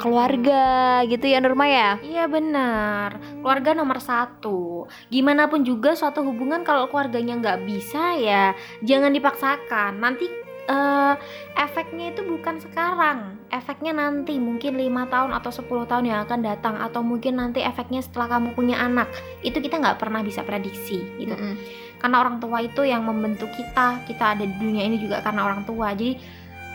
keluarga 0.00 1.02
gitu 1.04 1.28
ya 1.28 1.44
Nurma 1.44 1.68
ya 1.68 2.00
iya 2.00 2.24
benar 2.24 3.20
keluarga 3.44 3.76
nomor 3.76 4.00
satu 4.00 4.88
gimana 5.12 5.44
pun 5.50 5.60
juga 5.60 5.92
suatu 5.92 6.24
hubungan 6.24 6.64
kalau 6.64 6.88
keluarganya 6.88 7.36
nggak 7.36 7.68
bisa 7.68 8.16
ya 8.16 8.56
jangan 8.80 9.12
dipaksakan 9.12 10.00
nanti 10.00 10.24
uh, 10.68 11.14
efeknya 11.56 12.12
itu 12.12 12.26
bukan 12.26 12.60
sekarang. 12.60 13.38
Efeknya 13.50 13.96
nanti 13.96 14.36
mungkin 14.36 14.76
lima 14.76 15.06
tahun 15.08 15.32
atau 15.34 15.50
10 15.50 15.90
tahun 15.90 16.04
yang 16.06 16.18
akan 16.26 16.40
datang 16.44 16.74
atau 16.78 17.00
mungkin 17.00 17.38
nanti 17.38 17.64
efeknya 17.64 18.04
setelah 18.04 18.38
kamu 18.38 18.52
punya 18.52 18.76
anak. 18.80 19.08
Itu 19.40 19.62
kita 19.62 19.80
nggak 19.80 19.98
pernah 20.02 20.20
bisa 20.20 20.44
prediksi 20.44 21.00
gitu. 21.16 21.34
Mm 21.34 21.40
-hmm. 21.40 21.56
karena 22.00 22.16
orang 22.24 22.40
tua 22.40 22.64
itu 22.64 22.80
yang 22.80 23.04
membentuk 23.04 23.52
kita 23.52 24.00
kita 24.08 24.32
ada 24.32 24.48
di 24.48 24.56
dunia 24.56 24.88
ini 24.88 24.96
juga 24.96 25.20
karena 25.20 25.44
orang 25.44 25.68
tua. 25.68 25.92
Jadi 25.92 26.16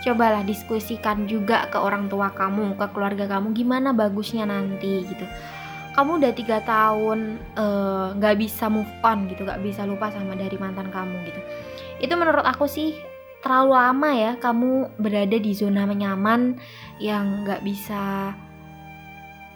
cobalah 0.06 0.46
diskusikan 0.46 1.26
juga 1.26 1.66
ke 1.66 1.78
orang 1.82 2.06
tua 2.06 2.30
kamu 2.30 2.78
ke 2.78 2.86
keluarga 2.94 3.26
kamu 3.26 3.50
gimana 3.56 3.90
bagusnya 3.90 4.46
nanti 4.46 5.02
gitu. 5.02 5.26
Kamu 5.98 6.20
udah 6.20 6.32
tiga 6.36 6.60
tahun 6.62 7.40
eh, 7.56 8.06
nggak 8.20 8.34
uh, 8.36 8.38
bisa 8.38 8.68
move 8.70 8.92
on 9.02 9.26
gitu. 9.32 9.42
Nggak 9.42 9.64
bisa 9.64 9.82
lupa 9.82 10.12
sama 10.12 10.36
dari 10.38 10.54
mantan 10.60 10.92
kamu 10.92 11.26
gitu. 11.26 11.40
Itu 11.98 12.14
menurut 12.14 12.44
aku 12.44 12.68
sih 12.68 13.15
terlalu 13.44 13.72
lama 13.76 14.10
ya 14.12 14.32
kamu 14.40 15.00
berada 15.00 15.36
di 15.36 15.52
zona 15.52 15.86
nyaman 15.86 16.56
yang 16.98 17.44
nggak 17.44 17.62
bisa 17.62 18.32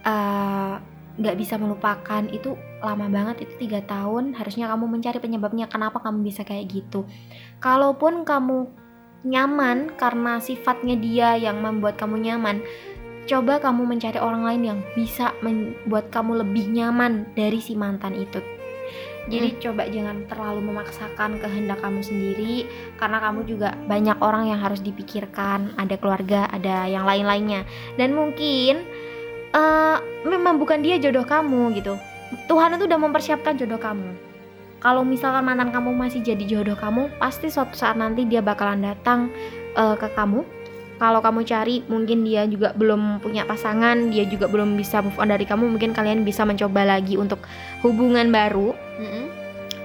eh, 0.05 0.75
nggak 1.21 1.37
uh, 1.37 1.41
bisa 1.41 1.55
melupakan. 1.61 2.23
Itu 2.29 2.57
lama 2.81 3.07
banget 3.09 3.49
itu 3.49 3.67
tiga 3.67 3.85
tahun. 3.85 4.37
Harusnya 4.37 4.71
kamu 4.73 4.85
mencari 4.89 5.19
penyebabnya 5.21 5.67
kenapa 5.69 6.01
kamu 6.01 6.25
bisa 6.25 6.45
kayak 6.47 6.71
gitu. 6.71 7.05
Kalaupun 7.61 8.25
kamu 8.25 8.69
nyaman 9.21 9.93
karena 10.01 10.41
sifatnya 10.41 10.97
dia 10.97 11.37
yang 11.37 11.61
membuat 11.61 12.01
kamu 12.01 12.25
nyaman 12.25 12.64
coba 13.29 13.61
kamu 13.61 13.85
mencari 13.85 14.16
orang 14.16 14.49
lain 14.49 14.62
yang 14.64 14.81
bisa 14.97 15.37
membuat 15.45 16.09
kamu 16.09 16.40
lebih 16.40 16.73
nyaman 16.73 17.29
dari 17.37 17.61
si 17.61 17.77
mantan 17.77 18.16
itu 18.16 18.40
jadi 19.31 19.55
hmm. 19.55 19.61
coba 19.62 19.83
jangan 19.87 20.16
terlalu 20.27 20.61
memaksakan 20.75 21.38
kehendak 21.38 21.79
kamu 21.79 22.03
sendiri 22.03 22.66
karena 22.99 23.23
kamu 23.23 23.47
juga 23.47 23.79
banyak 23.87 24.19
orang 24.19 24.51
yang 24.51 24.59
harus 24.59 24.83
dipikirkan 24.83 25.71
ada 25.79 25.95
keluarga 25.95 26.51
ada 26.51 26.90
yang 26.90 27.07
lain-lainnya. 27.07 27.62
Dan 27.95 28.19
mungkin 28.19 28.83
uh, 29.55 30.03
memang 30.27 30.59
bukan 30.59 30.83
dia 30.83 30.99
jodoh 30.99 31.23
kamu 31.23 31.79
gitu. 31.79 31.95
Tuhan 32.51 32.75
itu 32.75 32.90
udah 32.90 32.99
mempersiapkan 32.99 33.55
jodoh 33.55 33.79
kamu. 33.79 34.11
Kalau 34.83 35.07
misalkan 35.07 35.47
mantan 35.47 35.71
kamu 35.71 35.95
masih 35.95 36.27
jadi 36.27 36.45
jodoh 36.51 36.75
kamu 36.75 37.14
pasti 37.23 37.53
suatu 37.53 37.79
saat 37.79 37.95
nanti 37.95 38.27
dia 38.27 38.43
bakalan 38.43 38.83
datang 38.83 39.31
uh, 39.79 39.95
ke 39.95 40.11
kamu 40.11 40.43
kalau 41.01 41.25
kamu 41.25 41.49
cari 41.49 41.81
mungkin 41.89 42.29
dia 42.29 42.45
juga 42.45 42.77
belum 42.77 43.25
punya 43.25 43.49
pasangan 43.49 44.13
dia 44.13 44.29
juga 44.29 44.47
belum 44.53 44.77
bisa 44.77 45.01
move 45.01 45.17
on 45.17 45.33
dari 45.33 45.49
kamu 45.49 45.73
mungkin 45.73 45.97
kalian 45.97 46.23
bisa 46.29 46.45
mencoba 46.45 46.85
lagi 46.85 47.17
untuk 47.17 47.41
hubungan 47.81 48.29
baru 48.29 48.77
mm 48.77 49.09
-hmm. 49.09 49.25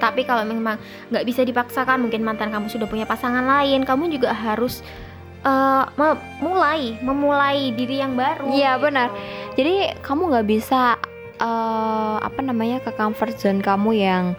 tapi 0.03 0.27
kalau 0.27 0.43
memang 0.43 0.75
nggak 1.09 1.23
bisa 1.23 1.47
dipaksakan 1.47 2.03
mungkin 2.03 2.27
mantan 2.27 2.51
kamu 2.51 2.67
sudah 2.67 2.85
punya 2.91 3.07
pasangan 3.07 3.47
lain 3.47 3.87
kamu 3.87 4.11
juga 4.11 4.35
harus 4.35 4.83
uh, 5.47 5.87
memulai 5.95 6.99
memulai 6.99 7.71
diri 7.71 8.03
yang 8.03 8.19
baru 8.19 8.51
iya 8.51 8.75
gitu. 8.75 8.91
benar 8.91 9.07
jadi 9.55 9.95
kamu 10.03 10.35
nggak 10.35 10.47
bisa 10.51 10.99
uh, 11.39 12.19
apa 12.19 12.43
namanya 12.43 12.83
ke 12.83 12.91
comfort 12.91 13.39
zone 13.39 13.63
kamu 13.63 14.03
yang 14.03 14.35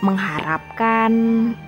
mengharapkan 0.00 1.12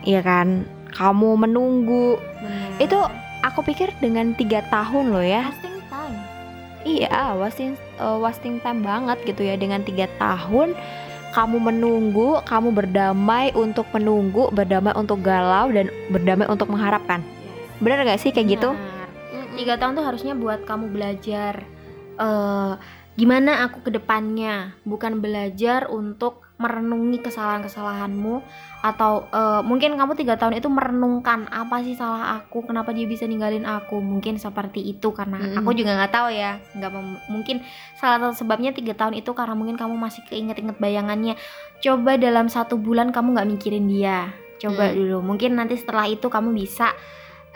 ya 0.01 0.25
kan 0.25 0.65
kamu 0.97 1.45
menunggu 1.45 2.17
Bener. 2.41 2.89
itu 2.89 2.99
aku 3.43 3.61
pikir 3.67 3.93
dengan 3.99 4.33
tiga 4.37 4.63
tahun 4.71 5.13
loh 5.13 5.25
ya. 5.25 5.51
Wasting 5.51 5.81
time. 5.91 6.17
Iya 6.87 7.35
wasting 7.35 7.73
uh, 7.99 8.17
wasting 8.23 8.57
time 8.63 8.81
banget 8.87 9.19
gitu 9.27 9.43
ya. 9.45 9.59
Dengan 9.59 9.83
tiga 9.83 10.07
tahun 10.17 10.73
kamu 11.35 11.57
menunggu 11.61 12.41
kamu 12.49 12.73
berdamai 12.73 13.53
untuk 13.53 13.85
menunggu 13.93 14.49
berdamai 14.55 14.97
untuk 14.97 15.21
galau 15.21 15.69
dan 15.69 15.93
berdamai 16.09 16.49
untuk 16.49 16.73
mengharapkan. 16.73 17.21
Yes. 17.21 17.83
benar 17.83 18.09
gak 18.09 18.21
sih 18.25 18.33
kayak 18.33 18.57
gitu? 18.57 18.71
Gitu 18.73 18.97
tiga 19.57 19.81
tahun 19.81 19.97
tuh 19.97 20.05
harusnya 20.05 20.37
buat 20.37 20.69
kamu 20.69 20.93
belajar 20.93 21.65
uh, 22.21 22.77
gimana 23.17 23.65
aku 23.67 23.89
ke 23.89 23.91
depannya. 23.97 24.77
Bukan 24.85 25.25
belajar 25.25 25.89
untuk 25.89 26.46
merenungi 26.57 27.21
kesalahan-kesalahanmu? 27.21 28.41
Atau 28.81 29.29
uh, 29.33 29.61
mungkin 29.61 29.97
kamu 29.97 30.17
tiga 30.17 30.41
tahun 30.41 30.57
itu 30.57 30.69
merenungkan 30.73 31.49
apa 31.53 31.85
sih 31.85 31.93
salah 31.93 32.41
aku? 32.41 32.65
Kenapa 32.65 32.97
dia 32.97 33.05
bisa 33.05 33.29
ninggalin 33.29 33.69
aku? 33.69 34.01
Mungkin 34.01 34.41
seperti 34.41 34.81
itu 34.81 35.13
karena 35.13 35.37
mm. 35.37 35.61
aku 35.61 35.71
juga 35.77 35.97
nggak 35.97 36.13
tahu 36.13 36.29
ya. 36.33 36.61
Nggak 36.77 36.91
mungkin 37.29 37.61
salah 37.99 38.21
satu 38.21 38.47
sebabnya 38.47 38.73
tiga 38.73 38.97
tahun 38.97 39.21
itu 39.21 39.31
karena 39.37 39.53
mungkin 39.53 39.77
kamu 39.77 39.95
masih 39.97 40.25
keinget-inget 40.29 40.81
bayangannya. 40.81 41.37
Coba 41.85 42.17
dalam 42.17 42.49
satu 42.49 42.81
bulan 42.81 43.13
kamu 43.13 43.37
nggak 43.37 43.49
mikirin 43.53 43.87
dia. 43.91 44.33
Coba 44.57 44.89
mm. 44.89 44.95
dulu. 44.97 45.19
Mungkin 45.35 45.61
nanti 45.61 45.77
setelah 45.77 46.09
itu 46.09 46.33
kamu 46.33 46.57
bisa 46.57 46.97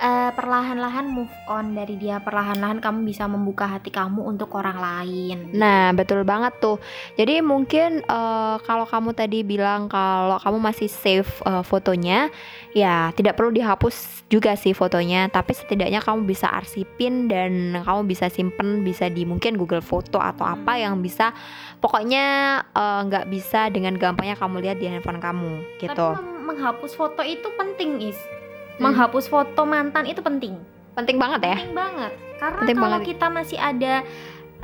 uh, 0.00 0.30
perlahan-lahan 0.32 1.06
move 1.06 1.30
on 1.46 1.76
dari 1.76 1.94
dia. 2.00 2.18
Perlahan-lahan 2.18 2.80
kamu 2.80 3.06
bisa 3.06 3.28
membuka 3.28 3.68
hati 3.68 3.92
kamu 3.92 4.24
untuk 4.24 4.56
orang 4.56 4.80
lain. 4.80 5.52
Nah 5.52 5.92
betul 5.92 6.24
banget 6.24 6.56
tuh. 6.58 6.80
Jadi 7.14 7.44
mungkin 7.44 8.02
uh, 8.08 8.56
kalau 8.64 8.88
kamu 8.88 9.12
tadi 9.12 9.44
bilang 9.44 9.86
kalau 9.92 10.40
kamu 10.40 10.58
masih 10.58 10.88
save 10.88 11.28
uh, 11.44 11.60
fotonya 11.60 12.32
ya 12.72 13.12
tidak 13.12 13.36
perlu 13.36 13.52
dihapus 13.52 14.26
juga 14.32 14.56
sih 14.56 14.72
fotonya. 14.72 15.28
Tapi 15.28 15.52
setidaknya 15.52 16.00
kamu 16.00 16.24
bisa 16.24 16.48
arsipin 16.48 17.28
dan 17.28 17.84
kamu 17.84 18.08
bisa 18.08 18.32
simpen 18.32 18.82
bisa 18.82 19.06
di 19.12 19.28
mungkin 19.28 19.60
Google 19.60 19.84
Foto 19.84 20.18
atau 20.18 20.48
apa 20.48 20.80
yang 20.80 20.98
bisa 21.04 21.36
pokoknya 21.78 22.58
nggak 23.06 23.26
uh, 23.28 23.30
bisa 23.30 23.68
dengan 23.68 23.94
gampangnya 24.00 24.40
kamu 24.40 24.64
lihat 24.64 24.76
di 24.80 24.88
handphone 24.88 25.20
kamu 25.20 25.52
gitu. 25.78 26.16
Tapi 26.16 26.40
menghapus 26.40 26.98
foto 26.98 27.22
itu 27.22 27.46
penting 27.54 28.10
is. 28.10 28.39
Menghapus 28.80 29.28
foto 29.28 29.62
mantan 29.68 30.08
itu 30.08 30.24
penting. 30.24 30.56
Penting 30.96 31.16
banget 31.20 31.40
ya? 31.44 31.56
Penting 31.60 31.76
banget. 31.76 32.12
Karena 32.40 32.58
penting 32.64 32.78
kalau 32.80 32.98
banget. 32.98 33.08
kita 33.12 33.26
masih 33.28 33.58
ada 33.60 33.94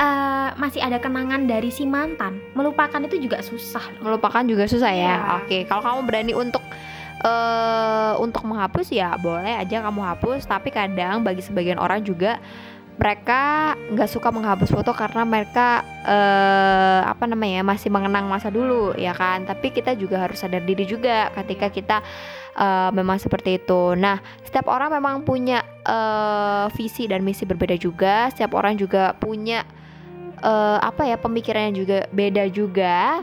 uh, 0.01 0.51
masih 0.57 0.81
ada 0.81 0.97
kenangan 0.97 1.45
dari 1.45 1.69
si 1.69 1.85
mantan 1.85 2.41
melupakan 2.57 3.01
itu 3.05 3.21
juga 3.21 3.45
susah 3.45 3.85
melupakan 4.01 4.41
juga 4.49 4.65
susah 4.65 4.93
ya, 4.93 5.05
ya. 5.13 5.17
oke 5.45 5.69
kalau 5.69 5.85
kamu 5.85 6.01
berani 6.09 6.33
untuk 6.33 6.65
uh, 7.25 8.15
untuk 8.21 8.45
menghapus 8.45 8.93
ya 8.93 9.15
boleh 9.17 9.57
aja 9.57 9.83
kamu 9.83 10.01
hapus. 10.03 10.45
Tapi 10.45 10.69
kadang 10.75 11.25
bagi 11.25 11.41
sebagian 11.41 11.81
orang 11.81 12.03
juga 12.05 12.39
mereka 12.97 13.73
nggak 13.93 14.09
suka 14.09 14.33
menghapus 14.33 14.73
foto 14.73 14.97
karena 14.97 15.23
mereka 15.29 15.85
eh, 16.05 17.01
apa 17.05 17.29
namanya 17.29 17.61
masih 17.61 17.93
mengenang 17.93 18.25
masa 18.27 18.49
dulu 18.49 18.97
ya 18.97 19.13
kan? 19.13 19.45
Tapi 19.45 19.71
kita 19.73 19.93
juga 19.95 20.25
harus 20.25 20.41
sadar 20.41 20.65
diri 20.65 20.89
juga 20.89 21.29
ketika 21.37 21.69
kita 21.69 21.97
eh, 22.57 22.91
memang 22.97 23.21
seperti 23.21 23.61
itu. 23.61 23.93
Nah 23.95 24.21
setiap 24.43 24.73
orang 24.73 24.97
memang 24.97 25.29
punya 25.29 25.61
eh, 25.85 26.67
visi 26.73 27.05
dan 27.05 27.21
misi 27.21 27.45
berbeda 27.45 27.77
juga. 27.77 28.33
Setiap 28.33 28.57
orang 28.57 28.81
juga 28.81 29.13
punya 29.13 29.63
eh, 30.41 30.79
apa 30.81 31.05
ya 31.05 31.21
pemikirannya 31.21 31.73
juga 31.77 31.99
beda 32.09 32.49
juga. 32.49 33.21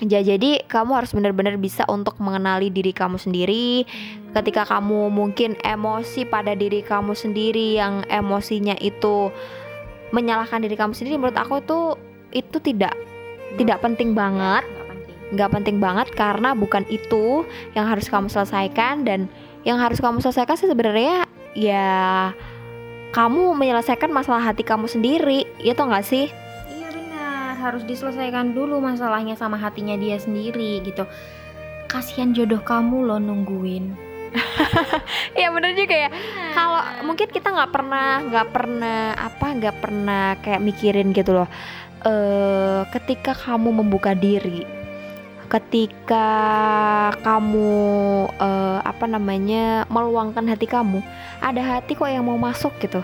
Ya, 0.00 0.24
jadi 0.24 0.64
kamu 0.64 0.96
harus 0.96 1.12
benar-benar 1.12 1.60
bisa 1.60 1.84
untuk 1.84 2.16
mengenali 2.24 2.72
diri 2.72 2.88
kamu 2.96 3.20
sendiri. 3.20 3.84
Ketika 4.30 4.62
kamu 4.62 5.10
mungkin 5.10 5.58
emosi 5.60 6.22
pada 6.26 6.54
diri 6.54 6.86
kamu 6.86 7.18
sendiri 7.18 7.74
yang 7.74 8.06
emosinya 8.06 8.78
itu 8.78 9.34
menyalahkan 10.14 10.62
diri 10.62 10.78
kamu 10.78 10.94
sendiri, 10.94 11.18
menurut 11.18 11.38
aku 11.38 11.58
tuh 11.66 11.98
itu 12.30 12.62
tidak 12.62 12.94
tidak 13.58 13.82
penting 13.82 14.14
banget, 14.14 14.62
Nggak 15.34 15.50
penting. 15.50 15.78
banget 15.82 16.10
karena 16.14 16.54
bukan 16.54 16.86
itu 16.90 17.46
yang 17.74 17.86
harus 17.86 18.06
kamu 18.06 18.30
selesaikan 18.30 19.02
dan 19.02 19.26
yang 19.66 19.78
harus 19.78 19.98
kamu 19.98 20.22
selesaikan 20.22 20.58
sih 20.58 20.70
sebenarnya 20.70 21.26
ya 21.54 22.30
kamu 23.10 23.58
menyelesaikan 23.58 24.10
masalah 24.14 24.38
hati 24.38 24.62
kamu 24.62 24.86
sendiri, 24.86 25.42
itu 25.58 25.78
nggak 25.82 26.06
sih? 26.06 26.30
Iya 26.70 26.88
benar, 26.94 27.58
harus 27.58 27.82
diselesaikan 27.82 28.54
dulu 28.54 28.78
masalahnya 28.78 29.34
sama 29.34 29.58
hatinya 29.58 29.98
dia 29.98 30.14
sendiri 30.14 30.78
gitu. 30.86 31.02
Kasihan 31.90 32.30
jodoh 32.30 32.62
kamu 32.62 33.10
loh 33.10 33.18
nungguin. 33.18 34.09
Iya 35.38 35.48
bener 35.50 35.72
juga 35.74 35.96
ya. 36.06 36.10
kalau 36.54 36.80
mungkin 37.06 37.28
kita 37.30 37.48
nggak 37.50 37.72
pernah 37.72 38.08
nggak 38.22 38.48
pernah 38.50 39.00
apa 39.14 39.46
nggak 39.56 39.76
pernah 39.78 40.24
kayak 40.42 40.62
mikirin 40.62 41.10
gitu 41.14 41.34
loh 41.34 41.48
eh 42.00 42.80
ketika 42.94 43.36
kamu 43.36 43.84
membuka 43.84 44.16
diri 44.16 44.64
ketika 45.50 46.28
kamu 47.26 47.74
eh, 48.38 48.78
apa 48.86 49.04
namanya 49.10 49.84
meluangkan 49.90 50.46
hati 50.46 50.70
kamu 50.70 51.02
ada 51.42 51.60
hati 51.60 51.98
kok 51.98 52.06
yang 52.06 52.24
mau 52.24 52.38
masuk 52.38 52.72
gitu 52.78 53.02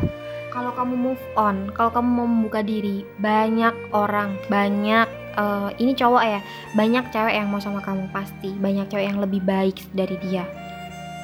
kalau 0.56 0.72
kamu 0.72 0.96
move 0.96 1.24
on, 1.36 1.68
kalau 1.76 1.92
kamu 1.92 2.08
mau 2.16 2.24
membuka 2.24 2.64
diri, 2.64 3.04
banyak 3.20 3.76
orang, 3.92 4.40
banyak 4.48 5.04
eh, 5.36 5.68
ini 5.84 5.92
cowok 5.92 6.24
ya, 6.24 6.40
banyak 6.72 7.04
cewek 7.12 7.36
yang 7.36 7.52
mau 7.52 7.60
sama 7.60 7.84
kamu 7.84 8.08
pasti, 8.08 8.56
banyak 8.56 8.88
cewek 8.88 9.04
yang 9.04 9.20
lebih 9.20 9.44
baik 9.44 9.76
dari 9.92 10.16
dia. 10.24 10.48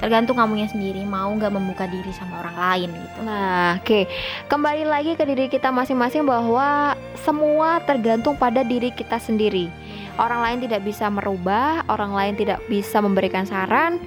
Tergantung 0.03 0.35
kamunya 0.35 0.67
sendiri 0.67 1.07
mau 1.07 1.31
nggak 1.31 1.55
membuka 1.55 1.87
diri 1.87 2.11
sama 2.11 2.43
orang 2.43 2.57
lain 2.59 2.89
gitu. 2.91 3.19
Nah, 3.23 3.79
oke. 3.79 4.11
Kembali 4.51 4.83
lagi 4.83 5.15
ke 5.15 5.23
diri 5.23 5.47
kita 5.47 5.71
masing-masing 5.71 6.27
bahwa 6.27 6.99
semua 7.23 7.79
tergantung 7.87 8.35
pada 8.35 8.67
diri 8.67 8.91
kita 8.91 9.23
sendiri. 9.23 9.71
Orang 10.19 10.43
lain 10.43 10.59
tidak 10.67 10.83
bisa 10.83 11.07
merubah, 11.07 11.87
orang 11.87 12.19
lain 12.19 12.35
tidak 12.35 12.59
bisa 12.67 12.99
memberikan 12.99 13.47
saran, 13.47 14.03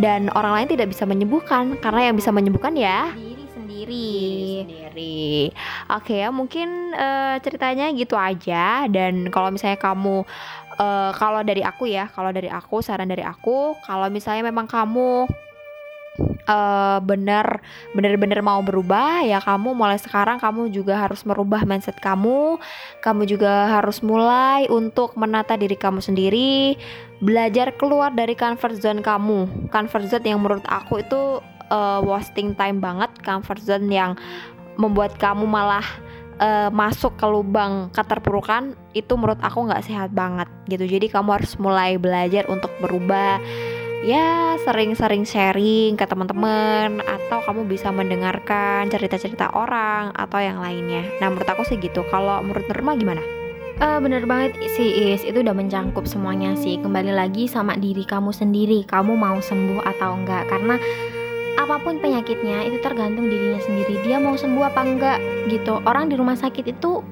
dan 0.00 0.32
orang 0.32 0.64
lain 0.64 0.68
tidak 0.72 0.88
bisa 0.88 1.04
menyembuhkan 1.04 1.76
karena 1.84 2.08
yang 2.10 2.16
bisa 2.16 2.32
menyembuhkan 2.32 2.72
ya 2.72 3.12
Diri 3.12 3.44
sendiri. 3.52 4.06
diri 4.08 4.80
sendiri. 4.90 5.52
Oke 5.90 6.14
ya, 6.22 6.28
mungkin 6.34 6.94
eh, 6.94 7.36
ceritanya 7.42 7.90
gitu 7.94 8.14
aja. 8.18 8.86
Dan 8.90 9.30
kalau 9.30 9.50
misalnya 9.54 9.78
kamu, 9.78 10.26
eh, 10.80 11.10
kalau 11.14 11.44
dari 11.44 11.60
aku 11.60 11.84
ya, 11.86 12.08
kalau 12.08 12.32
dari 12.32 12.48
aku 12.48 12.80
saran 12.80 13.12
dari 13.12 13.22
aku, 13.22 13.76
kalau 13.84 14.08
misalnya 14.08 14.48
memang 14.48 14.64
kamu 14.64 15.28
eh 16.50 16.98
benar 17.06 17.62
benar-benar 17.94 18.42
mau 18.42 18.60
berubah 18.60 19.22
ya 19.22 19.38
kamu 19.38 19.72
mulai 19.72 19.96
sekarang 19.96 20.36
kamu 20.42 20.68
juga 20.74 20.98
harus 20.98 21.22
merubah 21.24 21.62
mindset 21.64 21.96
kamu. 22.02 22.58
Kamu 23.00 23.22
juga 23.24 23.80
harus 23.80 24.02
mulai 24.04 24.66
untuk 24.68 25.14
menata 25.16 25.54
diri 25.54 25.78
kamu 25.78 26.02
sendiri. 26.02 26.76
Belajar 27.22 27.76
keluar 27.76 28.12
dari 28.12 28.34
comfort 28.34 28.80
zone 28.80 29.00
kamu. 29.04 29.70
Comfort 29.70 30.10
zone 30.10 30.26
yang 30.26 30.40
menurut 30.42 30.66
aku 30.66 31.00
itu 31.04 31.40
eh, 31.70 32.00
wasting 32.02 32.56
time 32.58 32.82
banget. 32.82 33.10
Comfort 33.22 33.62
zone 33.62 33.88
yang 33.88 34.18
membuat 34.80 35.16
kamu 35.20 35.44
malah 35.44 35.84
eh, 36.40 36.70
masuk 36.72 37.14
ke 37.20 37.26
lubang 37.28 37.92
keterpurukan 37.92 38.74
itu 38.96 39.12
menurut 39.14 39.38
aku 39.44 39.68
nggak 39.68 39.84
sehat 39.84 40.10
banget 40.10 40.48
gitu 40.66 40.88
jadi 40.88 41.06
kamu 41.12 41.36
harus 41.36 41.54
mulai 41.60 42.00
belajar 42.00 42.48
untuk 42.48 42.72
berubah 42.80 43.38
ya 44.00 44.56
sering-sering 44.64 45.28
sharing 45.28 45.92
ke 45.92 46.08
teman-teman 46.08 47.04
atau 47.04 47.44
kamu 47.44 47.68
bisa 47.68 47.92
mendengarkan 47.92 48.88
cerita-cerita 48.88 49.52
orang 49.52 50.16
atau 50.16 50.40
yang 50.40 50.56
lainnya. 50.56 51.04
Nah 51.20 51.28
menurut 51.28 51.48
aku 51.48 51.68
sih 51.68 51.76
gitu. 51.76 52.00
Kalau 52.08 52.40
menurut 52.40 52.64
Nurma 52.64 52.96
gimana? 52.96 53.20
Eh, 53.80 53.96
bener 53.96 54.28
banget 54.28 54.60
sih 54.76 55.16
Is, 55.16 55.24
itu 55.24 55.40
udah 55.40 55.56
mencangkup 55.56 56.04
semuanya 56.04 56.52
sih. 56.52 56.76
Kembali 56.80 57.16
lagi 57.16 57.48
sama 57.48 57.76
diri 57.80 58.04
kamu 58.04 58.28
sendiri, 58.32 58.84
kamu 58.84 59.16
mau 59.16 59.40
sembuh 59.40 59.80
atau 59.84 60.20
enggak. 60.20 60.48
Karena 60.52 60.76
apa 61.60 61.76
pun 61.84 62.00
penyakitnya 62.00 62.64
itu 62.64 62.80
tergantung 62.80 63.28
dirinya 63.28 63.60
sendiri. 63.60 64.00
Dia 64.00 64.16
mau 64.16 64.36
sembuh 64.36 64.64
apa 64.64 64.80
enggak 64.80 65.18
gitu. 65.52 65.80
Orang 65.84 66.08
di 66.08 66.16
rumah 66.16 66.36
sakit 66.36 66.64
itu 66.64 67.04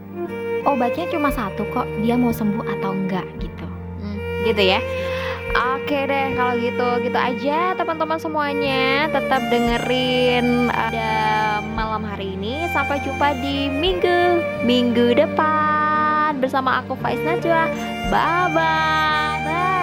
obatnya 0.64 1.04
cuma 1.12 1.28
satu 1.28 1.68
kok. 1.68 1.84
Dia 2.00 2.16
mau 2.16 2.32
sembuh 2.32 2.64
atau 2.78 2.96
enggak 2.96 3.26
gitu. 3.40 3.66
Gitu 4.48 4.62
ya. 4.64 4.80
Oke 5.78 6.04
deh 6.04 6.37
kalau 6.37 6.61
gitu 6.61 7.08
gitu 7.08 7.16
aja 7.16 7.72
teman-teman 7.72 8.20
semuanya 8.20 9.08
tetap 9.08 9.40
dengerin 9.48 10.68
ada 10.68 11.08
malam 11.72 12.04
hari 12.04 12.37
ini 12.37 12.68
sampai 12.68 13.00
jumpa 13.00 13.32
di 13.40 13.72
minggu 13.72 14.44
minggu 14.68 15.16
depan 15.16 16.37
bersama 16.44 16.84
aku 16.84 16.92
Faiz 17.00 17.24
Najwa 17.24 17.72
bye 18.12 18.52
bye 18.52 19.77